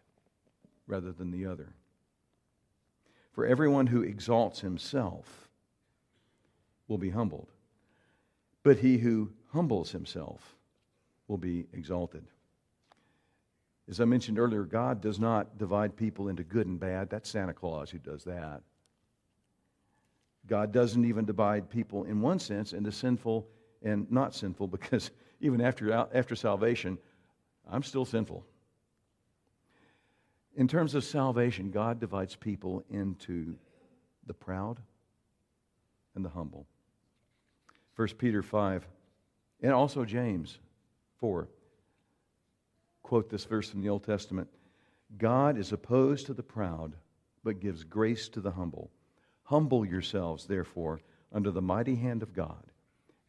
rather 0.86 1.12
than 1.12 1.30
the 1.30 1.46
other. 1.46 1.68
For 3.32 3.46
everyone 3.46 3.86
who 3.86 4.02
exalts 4.02 4.60
himself 4.60 5.48
will 6.88 6.98
be 6.98 7.10
humbled, 7.10 7.52
but 8.62 8.78
he 8.78 8.98
who 8.98 9.30
humbles 9.52 9.92
himself 9.92 10.56
will 11.28 11.36
be 11.36 11.66
exalted. 11.72 12.24
As 13.88 14.00
I 14.00 14.06
mentioned 14.06 14.38
earlier, 14.38 14.64
God 14.64 15.00
does 15.00 15.20
not 15.20 15.58
divide 15.58 15.96
people 15.96 16.28
into 16.28 16.42
good 16.42 16.66
and 16.66 16.80
bad. 16.80 17.10
That's 17.10 17.28
Santa 17.28 17.52
Claus 17.52 17.90
who 17.90 17.98
does 17.98 18.24
that. 18.24 18.62
God 20.48 20.72
doesn't 20.72 21.04
even 21.04 21.24
divide 21.24 21.70
people, 21.70 22.04
in 22.04 22.20
one 22.20 22.38
sense, 22.38 22.72
into 22.72 22.90
sinful 22.90 23.46
and 23.82 24.10
not 24.10 24.34
sinful, 24.34 24.66
because 24.78 25.10
even 25.40 25.60
after, 25.60 25.92
after 26.12 26.34
salvation, 26.34 26.98
I'm 27.70 27.82
still 27.82 28.04
sinful. 28.04 28.44
In 30.56 30.66
terms 30.66 30.94
of 30.94 31.04
salvation, 31.04 31.70
God 31.70 32.00
divides 32.00 32.34
people 32.34 32.82
into 32.90 33.54
the 34.26 34.34
proud 34.34 34.80
and 36.16 36.24
the 36.24 36.30
humble. 36.30 36.66
1 37.94 38.08
Peter 38.18 38.42
5, 38.42 38.86
and 39.62 39.72
also 39.72 40.04
James 40.04 40.58
4 41.20 41.48
quote 43.08 43.30
this 43.30 43.46
verse 43.46 43.70
from 43.70 43.80
the 43.80 43.88
Old 43.88 44.04
Testament 44.04 44.48
God 45.16 45.56
is 45.56 45.72
opposed 45.72 46.26
to 46.26 46.34
the 46.34 46.42
proud, 46.42 46.92
but 47.42 47.60
gives 47.60 47.82
grace 47.82 48.28
to 48.28 48.40
the 48.40 48.50
humble. 48.50 48.90
Humble 49.48 49.86
yourselves, 49.86 50.44
therefore, 50.44 51.00
under 51.32 51.50
the 51.50 51.62
mighty 51.62 51.96
hand 51.96 52.22
of 52.22 52.34
God, 52.34 52.66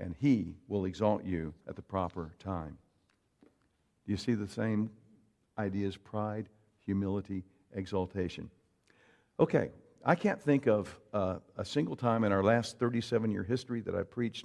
and 0.01 0.13
he 0.19 0.58
will 0.67 0.84
exalt 0.84 1.23
you 1.23 1.53
at 1.65 1.77
the 1.77 1.82
proper 1.82 2.34
time. 2.39 2.77
Do 3.41 4.12
you 4.12 4.17
see 4.17 4.34
the 4.34 4.45
same 4.45 4.89
ideas 5.58 5.95
pride, 5.95 6.49
humility, 6.86 7.45
exaltation? 7.73 8.49
Okay, 9.39 9.69
I 10.03 10.15
can't 10.15 10.41
think 10.41 10.67
of 10.67 10.93
uh, 11.13 11.38
a 11.55 11.63
single 11.63 11.95
time 11.95 12.25
in 12.25 12.34
our 12.34 12.43
last 12.43 12.77
37 12.79 13.32
year 13.32 13.43
history 13.43 13.79
that 13.79 13.95
I 13.95 14.03
preached 14.03 14.43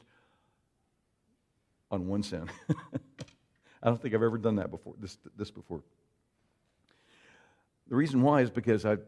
on 1.90 2.06
one 2.06 2.22
sin. 2.22 2.48
I 3.82 3.88
don't 3.88 4.00
think 4.00 4.14
I've 4.14 4.22
ever 4.22 4.38
done 4.38 4.54
that 4.56 4.70
before, 4.70 4.94
this, 5.00 5.18
this 5.36 5.50
before. 5.50 5.82
The 7.88 7.96
reason 7.96 8.22
why 8.22 8.42
is 8.42 8.50
because 8.52 8.86
I 8.86 8.98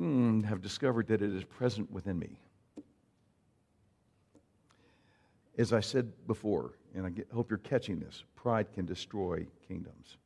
mm, 0.00 0.44
have 0.44 0.60
discovered 0.60 1.06
that 1.08 1.22
it 1.22 1.34
is 1.34 1.44
present 1.44 1.90
within 1.90 2.18
me. 2.18 2.38
As 5.56 5.72
I 5.72 5.80
said 5.80 6.12
before, 6.26 6.72
and 6.94 7.06
I 7.06 7.10
get, 7.10 7.28
hope 7.32 7.50
you're 7.50 7.58
catching 7.58 8.00
this, 8.00 8.24
pride 8.34 8.72
can 8.72 8.86
destroy 8.86 9.46
kingdoms. 9.68 10.16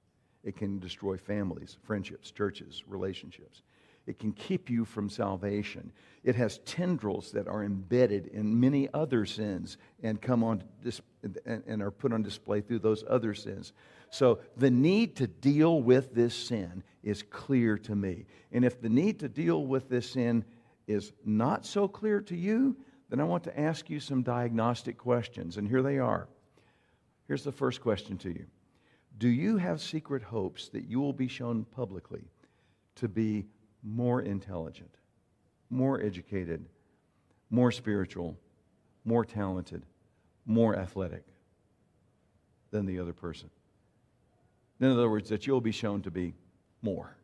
It 0.42 0.56
can 0.56 0.78
destroy 0.78 1.16
families, 1.16 1.76
friendships, 1.82 2.30
churches, 2.30 2.82
relationships. 2.86 3.62
It 4.06 4.18
can 4.18 4.32
keep 4.32 4.70
you 4.70 4.86
from 4.86 5.10
salvation. 5.10 5.92
It 6.24 6.34
has 6.36 6.58
tendrils 6.64 7.30
that 7.32 7.46
are 7.46 7.62
embedded 7.62 8.28
in 8.28 8.58
many 8.58 8.88
other 8.94 9.26
sins 9.26 9.76
and 10.02 10.20
come 10.22 10.42
on 10.42 10.64
dis- 10.82 11.02
and 11.44 11.82
are 11.82 11.90
put 11.90 12.14
on 12.14 12.22
display 12.22 12.62
through 12.62 12.78
those 12.78 13.04
other 13.06 13.34
sins. 13.34 13.74
So 14.10 14.40
the 14.56 14.70
need 14.70 15.16
to 15.16 15.26
deal 15.26 15.82
with 15.82 16.14
this 16.14 16.34
sin 16.34 16.82
is 17.02 17.22
clear 17.22 17.78
to 17.78 17.94
me. 17.94 18.26
And 18.52 18.64
if 18.64 18.80
the 18.80 18.88
need 18.88 19.20
to 19.20 19.28
deal 19.28 19.66
with 19.66 19.88
this 19.88 20.12
sin 20.12 20.44
is 20.86 21.12
not 21.24 21.66
so 21.66 21.86
clear 21.86 22.20
to 22.22 22.36
you, 22.36 22.76
then 23.10 23.20
I 23.20 23.24
want 23.24 23.44
to 23.44 23.60
ask 23.60 23.88
you 23.90 24.00
some 24.00 24.22
diagnostic 24.22 24.98
questions. 24.98 25.56
And 25.56 25.68
here 25.68 25.82
they 25.82 25.98
are. 25.98 26.28
Here's 27.26 27.44
the 27.44 27.52
first 27.52 27.80
question 27.80 28.16
to 28.18 28.30
you 28.30 28.46
Do 29.18 29.28
you 29.28 29.58
have 29.58 29.80
secret 29.80 30.22
hopes 30.22 30.68
that 30.70 30.84
you 30.84 31.00
will 31.00 31.12
be 31.12 31.28
shown 31.28 31.64
publicly 31.64 32.24
to 32.96 33.08
be 33.08 33.46
more 33.82 34.22
intelligent, 34.22 34.94
more 35.70 36.00
educated, 36.00 36.64
more 37.50 37.70
spiritual, 37.70 38.36
more 39.04 39.24
talented, 39.24 39.84
more 40.44 40.76
athletic 40.76 41.24
than 42.70 42.86
the 42.86 42.98
other 42.98 43.12
person. 43.12 43.50
In 44.80 44.90
other 44.90 45.10
words, 45.10 45.28
that 45.30 45.46
you'll 45.46 45.60
be 45.60 45.72
shown 45.72 46.02
to 46.02 46.10
be 46.10 46.34
more. 46.82 47.16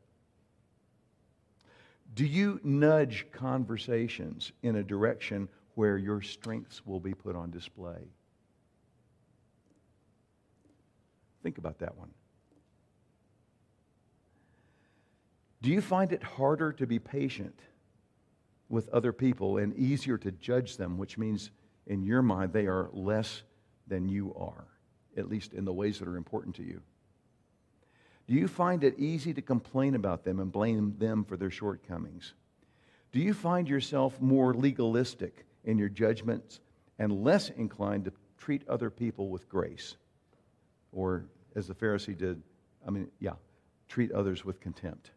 Do 2.14 2.24
you 2.24 2.60
nudge 2.62 3.26
conversations 3.32 4.52
in 4.62 4.76
a 4.76 4.82
direction 4.82 5.48
where 5.74 5.98
your 5.98 6.22
strengths 6.22 6.84
will 6.86 7.00
be 7.00 7.14
put 7.14 7.34
on 7.34 7.50
display? 7.50 8.08
Think 11.42 11.58
about 11.58 11.78
that 11.80 11.96
one. 11.96 12.10
Do 15.60 15.70
you 15.70 15.80
find 15.80 16.12
it 16.12 16.22
harder 16.22 16.72
to 16.72 16.86
be 16.86 16.98
patient 16.98 17.58
with 18.68 18.88
other 18.90 19.12
people 19.12 19.58
and 19.58 19.74
easier 19.76 20.18
to 20.18 20.30
judge 20.32 20.76
them, 20.76 20.98
which 20.98 21.18
means 21.18 21.50
in 21.86 22.02
your 22.02 22.22
mind 22.22 22.52
they 22.52 22.66
are 22.66 22.90
less 22.92 23.42
than 23.86 24.08
you 24.08 24.34
are, 24.34 24.66
at 25.16 25.28
least 25.28 25.52
in 25.52 25.64
the 25.64 25.72
ways 25.72 25.98
that 25.98 26.08
are 26.08 26.16
important 26.16 26.54
to 26.56 26.62
you? 26.62 26.80
Do 28.26 28.34
you 28.34 28.48
find 28.48 28.82
it 28.84 28.98
easy 28.98 29.34
to 29.34 29.42
complain 29.42 29.94
about 29.94 30.24
them 30.24 30.40
and 30.40 30.50
blame 30.50 30.96
them 30.98 31.24
for 31.24 31.36
their 31.36 31.50
shortcomings? 31.50 32.32
Do 33.12 33.20
you 33.20 33.34
find 33.34 33.68
yourself 33.68 34.20
more 34.20 34.54
legalistic 34.54 35.44
in 35.64 35.78
your 35.78 35.90
judgments 35.90 36.60
and 36.98 37.22
less 37.22 37.50
inclined 37.50 38.06
to 38.06 38.12
treat 38.38 38.66
other 38.68 38.90
people 38.90 39.28
with 39.28 39.48
grace? 39.48 39.96
Or, 40.92 41.26
as 41.54 41.66
the 41.66 41.74
Pharisee 41.74 42.16
did, 42.16 42.42
I 42.86 42.90
mean, 42.90 43.08
yeah, 43.20 43.34
treat 43.88 44.10
others 44.12 44.44
with 44.44 44.60
contempt? 44.60 45.10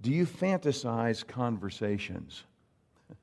Do 0.00 0.10
you 0.10 0.26
fantasize 0.26 1.26
conversations 1.26 2.42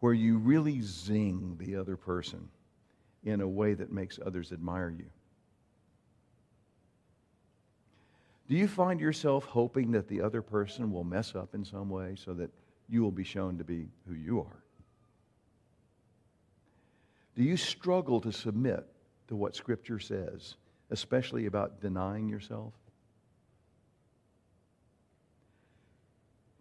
where 0.00 0.12
you 0.12 0.38
really 0.38 0.80
zing 0.82 1.56
the 1.58 1.76
other 1.76 1.96
person 1.96 2.48
in 3.24 3.40
a 3.40 3.48
way 3.48 3.74
that 3.74 3.90
makes 3.90 4.20
others 4.24 4.52
admire 4.52 4.90
you? 4.90 5.06
Do 8.48 8.54
you 8.54 8.68
find 8.68 9.00
yourself 9.00 9.44
hoping 9.44 9.90
that 9.92 10.06
the 10.06 10.20
other 10.20 10.40
person 10.40 10.92
will 10.92 11.04
mess 11.04 11.34
up 11.34 11.54
in 11.54 11.64
some 11.64 11.90
way 11.90 12.14
so 12.16 12.32
that 12.34 12.50
you 12.88 13.02
will 13.02 13.10
be 13.10 13.24
shown 13.24 13.58
to 13.58 13.64
be 13.64 13.88
who 14.06 14.14
you 14.14 14.40
are? 14.40 14.62
Do 17.34 17.42
you 17.42 17.56
struggle 17.56 18.20
to 18.20 18.32
submit 18.32 18.86
to 19.28 19.36
what 19.36 19.56
Scripture 19.56 19.98
says, 19.98 20.54
especially 20.90 21.46
about 21.46 21.80
denying 21.80 22.28
yourself? 22.28 22.72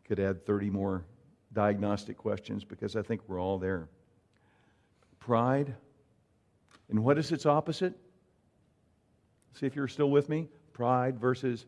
Could 0.08 0.20
add 0.20 0.46
30 0.46 0.72
more 0.72 1.06
diagnostic 1.54 2.18
questions 2.18 2.64
because 2.64 2.96
I 2.96 3.04
think 3.04 3.22
we're 3.28 3.40
all 3.40 3.60
there. 3.60 3.88
Pride. 5.20 5.74
And 6.90 7.04
what 7.04 7.18
is 7.18 7.32
its 7.32 7.46
opposite? 7.46 7.94
See 9.54 9.66
if 9.66 9.76
you're 9.76 9.88
still 9.88 10.10
with 10.10 10.30
me. 10.30 10.48
Pride 10.74 11.20
versus 11.20 11.66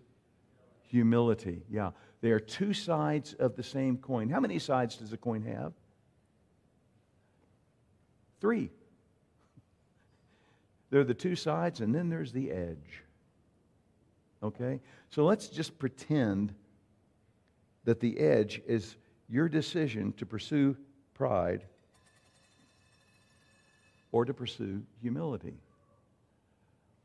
humility. 0.88 1.64
Yeah. 1.70 1.92
They 2.22 2.32
are 2.32 2.40
two 2.40 2.74
sides 2.74 3.34
of 3.34 3.56
the 3.56 3.64
same 3.64 3.98
coin. 3.98 4.30
How 4.30 4.40
many 4.40 4.60
sides 4.60 4.98
does 4.98 5.14
a 5.14 5.18
coin 5.18 5.44
have? 5.44 5.74
Three. 8.42 8.70
There 10.90 11.02
are 11.02 11.04
the 11.04 11.14
two 11.14 11.36
sides, 11.36 11.82
and 11.82 11.94
then 11.94 12.08
there's 12.08 12.32
the 12.32 12.50
edge. 12.50 13.04
Okay? 14.42 14.80
So 15.10 15.26
let's 15.26 15.50
just 15.50 15.78
pretend 15.78 16.54
that 17.84 18.00
the 18.00 18.18
edge 18.18 18.62
is 18.66 18.96
your 19.28 19.50
decision 19.50 20.14
to 20.14 20.26
pursue 20.26 20.78
pride 21.14 21.66
or 24.14 24.24
to 24.24 24.34
pursue 24.34 24.82
humility. 25.02 25.60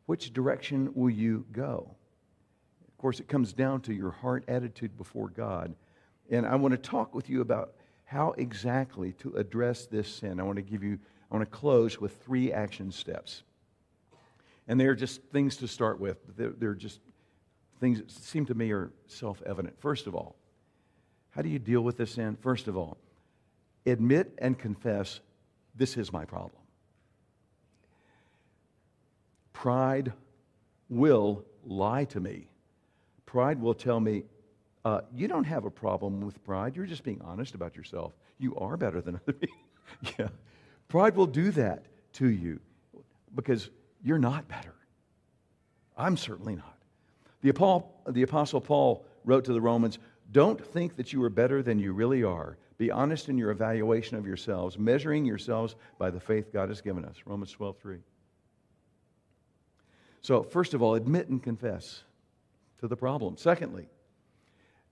Which 0.06 0.32
direction 0.32 0.92
will 0.94 1.10
you 1.10 1.44
go? 1.52 1.96
Course, 3.02 3.18
it 3.18 3.26
comes 3.26 3.52
down 3.52 3.80
to 3.80 3.92
your 3.92 4.12
heart 4.12 4.44
attitude 4.46 4.96
before 4.96 5.28
God. 5.28 5.74
And 6.30 6.46
I 6.46 6.54
want 6.54 6.70
to 6.70 6.78
talk 6.78 7.16
with 7.16 7.28
you 7.28 7.40
about 7.40 7.72
how 8.04 8.30
exactly 8.38 9.10
to 9.14 9.34
address 9.34 9.86
this 9.86 10.06
sin. 10.06 10.38
I 10.38 10.44
want 10.44 10.54
to 10.54 10.62
give 10.62 10.84
you, 10.84 11.00
I 11.28 11.34
want 11.34 11.50
to 11.50 11.50
close 11.50 12.00
with 12.00 12.16
three 12.22 12.52
action 12.52 12.92
steps. 12.92 13.42
And 14.68 14.78
they're 14.78 14.94
just 14.94 15.20
things 15.32 15.56
to 15.56 15.66
start 15.66 15.98
with. 15.98 16.16
They're, 16.36 16.52
they're 16.56 16.74
just 16.76 17.00
things 17.80 17.98
that 17.98 18.08
seem 18.08 18.46
to 18.46 18.54
me 18.54 18.70
are 18.70 18.92
self 19.08 19.42
evident. 19.44 19.80
First 19.80 20.06
of 20.06 20.14
all, 20.14 20.36
how 21.30 21.42
do 21.42 21.48
you 21.48 21.58
deal 21.58 21.80
with 21.80 21.96
this 21.96 22.12
sin? 22.12 22.38
First 22.40 22.68
of 22.68 22.76
all, 22.76 22.98
admit 23.84 24.32
and 24.38 24.56
confess 24.56 25.18
this 25.74 25.96
is 25.96 26.12
my 26.12 26.24
problem. 26.24 26.62
Pride 29.52 30.12
will 30.88 31.44
lie 31.66 32.04
to 32.04 32.20
me. 32.20 32.46
Pride 33.32 33.62
will 33.62 33.72
tell 33.72 33.98
me, 33.98 34.24
uh, 34.84 35.00
you 35.10 35.26
don't 35.26 35.44
have 35.44 35.64
a 35.64 35.70
problem 35.70 36.20
with 36.20 36.44
pride. 36.44 36.76
You're 36.76 36.84
just 36.84 37.02
being 37.02 37.22
honest 37.24 37.54
about 37.54 37.74
yourself. 37.74 38.12
You 38.36 38.54
are 38.56 38.76
better 38.76 39.00
than 39.00 39.14
other 39.22 39.32
people. 39.32 39.56
yeah. 40.18 40.28
Pride 40.88 41.16
will 41.16 41.26
do 41.26 41.50
that 41.52 41.86
to 42.14 42.28
you 42.28 42.60
because 43.34 43.70
you're 44.04 44.18
not 44.18 44.48
better. 44.48 44.74
I'm 45.96 46.18
certainly 46.18 46.56
not. 46.56 46.76
The, 47.40 47.52
the 48.10 48.22
Apostle 48.22 48.60
Paul 48.60 49.06
wrote 49.24 49.46
to 49.46 49.54
the 49.54 49.62
Romans, 49.62 49.98
don't 50.30 50.62
think 50.62 50.96
that 50.96 51.14
you 51.14 51.22
are 51.24 51.30
better 51.30 51.62
than 51.62 51.78
you 51.78 51.94
really 51.94 52.22
are. 52.22 52.58
Be 52.76 52.90
honest 52.90 53.30
in 53.30 53.38
your 53.38 53.50
evaluation 53.50 54.18
of 54.18 54.26
yourselves, 54.26 54.78
measuring 54.78 55.24
yourselves 55.24 55.74
by 55.96 56.10
the 56.10 56.20
faith 56.20 56.52
God 56.52 56.68
has 56.68 56.82
given 56.82 57.02
us. 57.02 57.16
Romans 57.24 57.50
12, 57.52 57.78
3. 57.78 57.96
So, 60.20 60.42
first 60.42 60.74
of 60.74 60.82
all, 60.82 60.96
admit 60.96 61.28
and 61.28 61.42
confess 61.42 62.02
to 62.82 62.88
the 62.88 62.96
problem. 62.96 63.36
Secondly, 63.36 63.86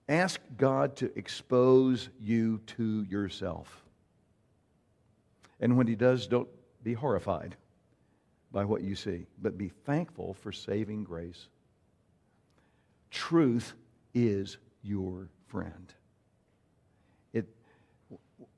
ask 0.07 0.39
God 0.57 0.95
to 0.95 1.11
expose 1.17 2.07
you 2.21 2.61
to 2.77 3.03
yourself. 3.03 3.83
And 5.59 5.77
when 5.77 5.87
He 5.87 5.95
does, 5.95 6.25
don't 6.25 6.47
be 6.83 6.93
horrified 6.93 7.57
by 8.53 8.63
what 8.63 8.81
you 8.81 8.95
see, 8.95 9.27
but 9.41 9.57
be 9.57 9.67
thankful 9.85 10.33
for 10.33 10.53
saving 10.53 11.03
grace. 11.03 11.49
Truth 13.09 13.73
is 14.13 14.57
your 14.83 15.27
friend. 15.47 15.93
It, 17.33 17.45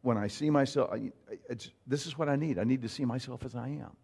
when 0.03 0.15
I 0.15 0.27
see 0.27 0.51
myself, 0.51 0.95
this 1.87 2.05
is 2.05 2.19
what 2.19 2.29
I 2.29 2.35
need. 2.35 2.59
I 2.59 2.65
need 2.65 2.83
to 2.83 2.89
see 2.89 3.03
myself 3.03 3.43
as 3.45 3.55
I 3.55 3.69
am. 3.69 3.95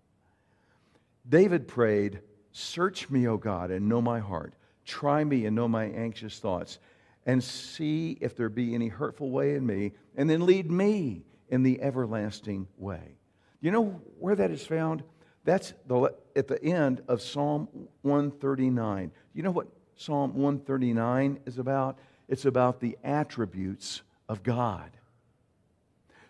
David 1.30 1.68
prayed, 1.68 2.22
Search 2.52 3.12
me, 3.12 3.28
O 3.28 3.38
God, 3.38 3.70
and 3.70 3.88
know 3.88 4.02
my 4.02 4.20
heart. 4.20 4.56
Try 4.90 5.24
me 5.24 5.46
and 5.46 5.56
know 5.56 5.68
my 5.68 5.86
anxious 5.86 6.40
thoughts, 6.40 6.80
and 7.28 7.44
see 7.44 8.18
if 8.22 8.36
there 8.36 8.50
be 8.50 8.74
any 8.74 8.88
hurtful 8.88 9.30
way 9.30 9.54
in 9.54 9.64
me, 9.64 9.92
and 10.16 10.28
then 10.28 10.48
lead 10.48 10.72
me 10.72 11.22
in 11.48 11.62
the 11.62 11.80
everlasting 11.80 12.68
way. 12.76 13.18
Do 13.62 13.68
you 13.68 13.72
know 13.72 14.02
where 14.18 14.36
that 14.36 14.50
is 14.50 14.66
found? 14.66 15.04
That's 15.46 15.76
the, 15.86 16.16
at 16.36 16.48
the 16.48 16.62
end 16.64 17.04
of 17.08 17.22
Psalm 17.22 17.68
139. 18.02 19.12
You 19.34 19.44
know 19.44 19.52
what 19.52 19.68
Psalm 19.96 20.34
139 20.34 21.40
is 21.46 21.60
about? 21.60 22.00
It's 22.28 22.46
about 22.46 22.80
the 22.80 22.98
attributes 23.04 24.02
of 24.28 24.42
God. 24.42 24.90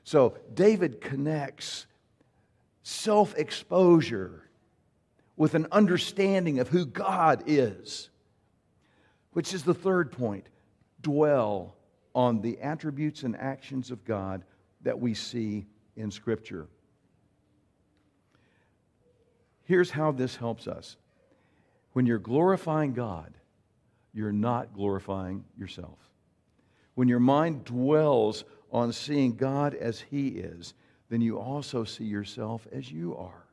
So 0.04 0.38
David 0.54 1.00
connects 1.00 1.86
self 2.84 3.38
exposure 3.38 4.50
with 5.38 5.54
an 5.54 5.68
understanding 5.72 6.60
of 6.60 6.68
who 6.68 6.86
God 6.86 7.44
is, 7.48 8.10
which 9.34 9.54
is 9.54 9.64
the 9.64 9.74
third 9.74 10.12
point. 10.12 10.48
Dwell 11.02 11.76
on 12.16 12.42
the 12.42 12.60
attributes 12.60 13.24
and 13.24 13.36
actions 13.38 13.92
of 13.92 14.04
God 14.06 14.44
that 14.82 15.00
we 15.00 15.14
see 15.14 15.68
in 15.96 16.12
Scripture. 16.12 16.68
Here's 19.64 19.92
how 19.92 20.12
this 20.12 20.36
helps 20.36 20.68
us 20.68 20.98
when 21.94 22.06
you're 22.06 22.18
glorifying 22.18 22.94
God, 22.94 23.34
you're 24.14 24.32
not 24.32 24.74
glorifying 24.74 25.44
yourself. 25.58 26.00
When 26.96 27.08
your 27.08 27.20
mind 27.20 27.66
dwells 27.66 28.44
on 28.72 28.92
seeing 28.92 29.36
God 29.36 29.74
as 29.76 30.00
He 30.02 30.30
is, 30.30 30.74
then 31.10 31.22
you 31.22 31.40
also 31.40 31.84
see 31.84 32.04
yourself 32.04 32.68
as 32.72 32.92
you 32.92 33.16
are. 33.16 33.46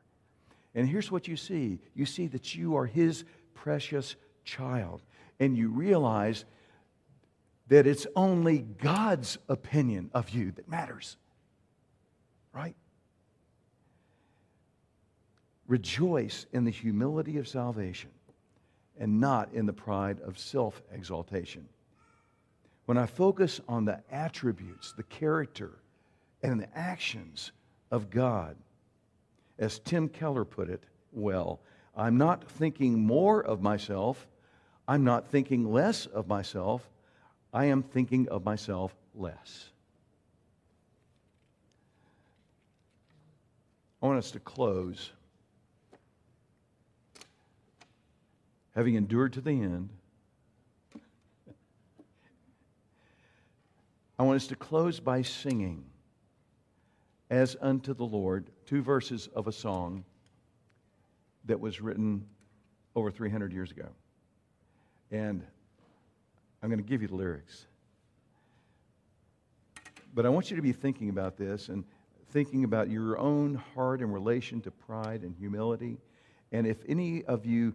And 0.75 0.87
here's 0.87 1.11
what 1.11 1.27
you 1.27 1.35
see 1.35 1.79
you 1.95 2.05
see 2.05 2.27
that 2.27 2.55
you 2.55 2.75
are 2.75 2.85
His 2.85 3.23
precious 3.53 4.15
child. 4.43 5.01
And 5.39 5.57
you 5.57 5.69
realize 5.69 6.45
that 7.67 7.85
it's 7.85 8.07
only 8.15 8.59
God's 8.59 9.37
opinion 9.49 10.09
of 10.13 10.29
you 10.29 10.51
that 10.53 10.69
matters. 10.69 11.17
Right? 12.53 12.75
Rejoice 15.67 16.45
in 16.53 16.63
the 16.63 16.71
humility 16.71 17.37
of 17.37 17.47
salvation 17.47 18.09
and 18.99 19.19
not 19.19 19.53
in 19.53 19.65
the 19.65 19.73
pride 19.73 20.19
of 20.21 20.39
self 20.39 20.81
exaltation. 20.91 21.67
When 22.85 22.97
I 22.97 23.05
focus 23.05 23.59
on 23.67 23.83
the 23.85 24.01
attributes, 24.09 24.93
the 24.93 25.03
character, 25.03 25.79
and 26.41 26.61
the 26.61 26.77
actions 26.77 27.51
of 27.91 28.09
God, 28.09 28.55
as 29.59 29.79
Tim 29.79 30.07
Keller 30.07 30.45
put 30.45 30.69
it 30.69 30.83
well, 31.11 31.59
I'm 31.95 32.17
not 32.17 32.49
thinking 32.49 32.99
more 32.99 33.43
of 33.43 33.61
myself. 33.61 34.27
I'm 34.87 35.03
not 35.03 35.27
thinking 35.27 35.71
less 35.71 36.05
of 36.05 36.27
myself. 36.27 36.87
I 37.53 37.65
am 37.65 37.83
thinking 37.83 38.29
of 38.29 38.45
myself 38.45 38.95
less. 39.13 39.69
I 44.01 44.05
want 44.05 44.19
us 44.19 44.31
to 44.31 44.39
close. 44.39 45.11
Having 48.75 48.95
endured 48.95 49.33
to 49.33 49.41
the 49.41 49.51
end, 49.51 49.89
I 54.19 54.23
want 54.23 54.37
us 54.37 54.47
to 54.47 54.55
close 54.55 54.99
by 54.99 55.21
singing 55.21 55.83
as 57.29 57.57
unto 57.59 57.93
the 57.93 58.05
Lord, 58.05 58.49
two 58.65 58.81
verses 58.81 59.27
of 59.35 59.47
a 59.47 59.51
song 59.51 60.05
that 61.45 61.59
was 61.59 61.81
written 61.81 62.25
over 62.95 63.11
300 63.11 63.51
years 63.51 63.71
ago. 63.71 63.89
And 65.11 65.43
I'm 66.61 66.69
going 66.69 66.83
to 66.83 66.87
give 66.87 67.01
you 67.01 67.07
the 67.07 67.15
lyrics. 67.15 67.65
But 70.13 70.25
I 70.25 70.29
want 70.29 70.49
you 70.49 70.55
to 70.55 70.61
be 70.61 70.73
thinking 70.73 71.09
about 71.09 71.37
this 71.37 71.69
and 71.69 71.83
thinking 72.31 72.63
about 72.63 72.89
your 72.89 73.17
own 73.17 73.55
heart 73.75 74.01
in 74.01 74.11
relation 74.11 74.61
to 74.61 74.71
pride 74.71 75.21
and 75.21 75.35
humility. 75.37 75.97
And 76.51 76.65
if 76.65 76.77
any 76.87 77.23
of 77.25 77.45
you 77.45 77.73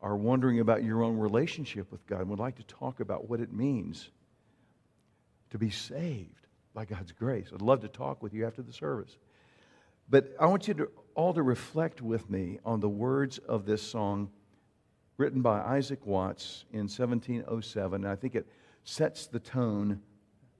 are 0.00 0.16
wondering 0.16 0.60
about 0.60 0.82
your 0.82 1.02
own 1.02 1.18
relationship 1.18 1.90
with 1.92 2.04
God 2.06 2.20
and 2.20 2.30
would 2.30 2.38
like 2.38 2.56
to 2.56 2.64
talk 2.64 3.00
about 3.00 3.28
what 3.28 3.40
it 3.40 3.52
means 3.52 4.10
to 5.50 5.58
be 5.58 5.70
saved, 5.70 6.42
by 6.74 6.84
God's 6.84 7.12
grace. 7.12 7.48
I'd 7.52 7.62
love 7.62 7.80
to 7.80 7.88
talk 7.88 8.22
with 8.22 8.32
you 8.32 8.46
after 8.46 8.62
the 8.62 8.72
service. 8.72 9.16
But 10.08 10.34
I 10.40 10.46
want 10.46 10.68
you 10.68 10.74
to 10.74 10.90
all 11.14 11.34
to 11.34 11.42
reflect 11.42 12.00
with 12.00 12.28
me 12.30 12.58
on 12.64 12.80
the 12.80 12.88
words 12.88 13.38
of 13.38 13.66
this 13.66 13.82
song 13.82 14.30
written 15.16 15.42
by 15.42 15.60
Isaac 15.60 16.04
Watts 16.06 16.64
in 16.72 16.80
1707. 16.80 18.04
And 18.04 18.10
I 18.10 18.16
think 18.16 18.34
it 18.34 18.46
sets 18.84 19.26
the 19.26 19.38
tone 19.38 20.00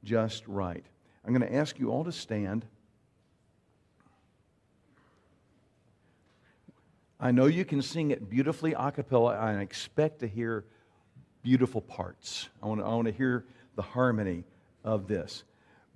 just 0.05 0.47
right. 0.47 0.85
I'm 1.25 1.33
going 1.33 1.49
to 1.49 1.55
ask 1.57 1.79
you 1.79 1.91
all 1.91 2.05
to 2.05 2.13
stand. 2.13 2.65
I 7.21 7.31
know 7.31 7.47
you 7.47 7.65
can 7.65 7.83
sing 7.83 8.11
it 8.11 8.29
beautifully 8.29 8.75
a 8.77 8.91
cappella. 8.91 9.37
I 9.37 9.61
expect 9.61 10.21
to 10.21 10.27
hear 10.27 10.65
beautiful 11.43 11.81
parts. 11.81 12.49
I 12.63 12.67
want 12.67 12.81
to, 12.81 12.87
I 12.87 12.89
want 12.89 13.07
to 13.07 13.13
hear 13.13 13.45
the 13.77 13.83
harmony 13.83 14.45
of 14.85 15.07
this. 15.07 15.45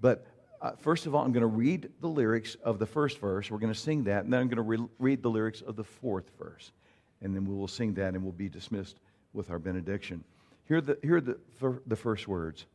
But 0.01 0.27
uh, 0.63 0.73
first 0.79 1.07
of 1.07 1.15
all, 1.15 1.25
I'm 1.25 1.33
going 1.33 1.43
to 1.43 1.47
read 1.47 1.91
the 2.01 2.09
lyrics 2.09 2.57
of 2.63 2.79
the 2.79 2.87
first 2.87 3.19
verse. 3.19 3.51
We're 3.51 3.59
going 3.59 3.73
to 3.73 3.79
sing 3.79 4.05
that, 4.05 4.25
and 4.25 4.33
then 4.33 4.41
I'm 4.41 4.49
going 4.49 4.57
to 4.57 4.63
re- 4.63 4.89
read 4.99 5.23
the 5.23 5.31
lyrics 5.31 5.61
of 5.61 5.77
the 5.77 5.85
fourth 5.85 6.31
verse. 6.39 6.71
And 7.23 7.35
then 7.35 7.45
we 7.45 7.55
will 7.55 7.69
sing 7.69 7.95
that, 7.95 8.15
and 8.15 8.23
we'll 8.23 8.33
be 8.33 8.49
dismissed 8.49 9.01
with 9.33 9.51
our 9.51 9.59
benediction. 9.59 10.25
Here 10.67 10.79
are 10.79 10.81
the, 10.81 10.99
here 11.03 11.17
are 11.17 11.21
the, 11.21 11.39
the 11.87 11.97
first 11.97 12.27
words 12.27 12.67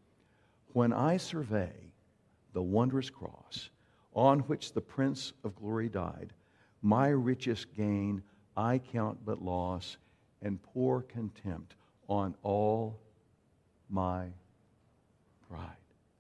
When 0.73 0.93
I 0.93 1.17
survey 1.17 1.73
the 2.53 2.61
wondrous 2.61 3.09
cross 3.09 3.69
on 4.13 4.39
which 4.41 4.73
the 4.73 4.81
Prince 4.81 5.33
of 5.43 5.55
Glory 5.55 5.89
died, 5.89 6.33
my 6.81 7.09
richest 7.09 7.73
gain 7.75 8.23
I 8.55 8.79
count 8.79 9.19
but 9.25 9.41
loss 9.41 9.97
and 10.41 10.61
pour 10.61 11.03
contempt 11.03 11.75
on 12.07 12.35
all 12.43 12.99
my 13.89 14.27
pride. 15.49 15.69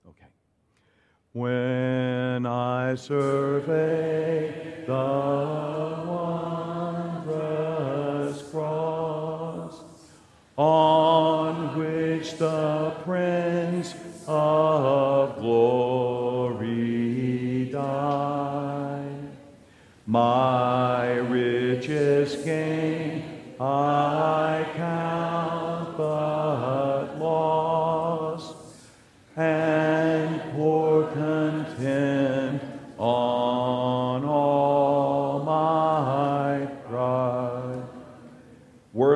Okay. 0.07 0.27
When 1.33 2.45
I 2.45 2.95
survey 2.95 4.83
the 4.85 4.93
wondrous 6.07 6.80
on 10.61 11.75
which 11.75 12.37
the 12.37 12.93
Prince 13.03 13.95
of 14.27 15.37
Glory 15.39 16.59
died, 17.71 19.31
my 20.05 21.13
richest 21.13 22.45
gain 22.45 23.23
I 23.59 24.50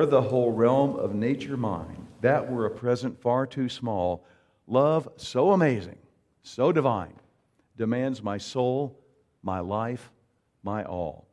The 0.08 0.22
whole 0.22 0.52
realm 0.52 0.94
of 0.96 1.14
nature 1.14 1.56
mine, 1.56 2.06
that 2.20 2.50
were 2.50 2.64
a 2.64 2.70
present 2.70 3.20
far 3.20 3.44
too 3.44 3.68
small, 3.68 4.24
love 4.68 5.08
so 5.16 5.50
amazing, 5.52 5.98
so 6.42 6.70
divine, 6.70 7.14
demands 7.76 8.22
my 8.22 8.38
soul, 8.38 8.96
my 9.42 9.58
life, 9.60 10.12
my 10.62 10.84
all. 10.84 11.26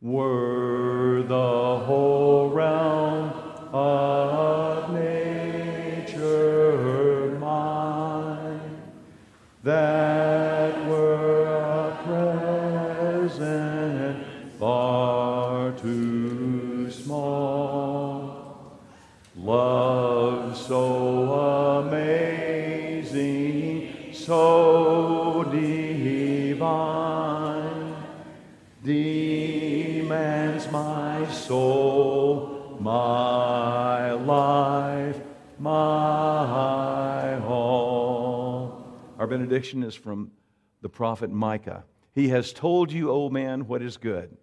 Were 0.00 1.24
the 1.26 1.78
whole 1.84 2.48
realm 2.50 3.32
of 3.72 4.94
nature 4.94 6.16
mine, 7.40 8.82
that 9.64 10.31
so 24.26 25.44
divine, 25.50 26.62
demands 28.84 30.70
my 30.70 31.28
soul, 31.28 32.76
my 32.80 34.12
life, 34.12 35.20
my 35.58 37.40
all. 37.44 38.86
our 39.18 39.26
benediction 39.26 39.82
is 39.82 39.96
from 39.96 40.30
the 40.82 40.88
prophet 40.88 41.30
Micah. 41.30 41.84
He 42.14 42.28
has 42.28 42.52
told 42.52 42.92
you, 42.92 43.10
O 43.10 43.28
man, 43.28 43.66
what 43.66 43.82
is 43.82 43.96
good. 43.96 44.36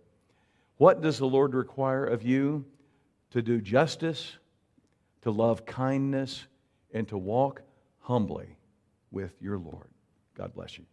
What 0.78 1.02
does 1.02 1.18
the 1.18 1.28
Lord 1.28 1.54
require 1.54 2.06
of 2.06 2.24
you? 2.24 2.66
To 3.32 3.42
do 3.42 3.62
justice, 3.62 4.38
to 5.22 5.32
love 5.32 5.66
kindness, 5.66 6.48
and 6.94 7.08
to 7.10 7.18
walk 7.18 7.62
humbly 8.00 8.58
with 9.12 9.34
your 9.41 9.57
Lord. 9.57 9.89
God 10.36 10.53
bless 10.53 10.78
you. 10.78 10.86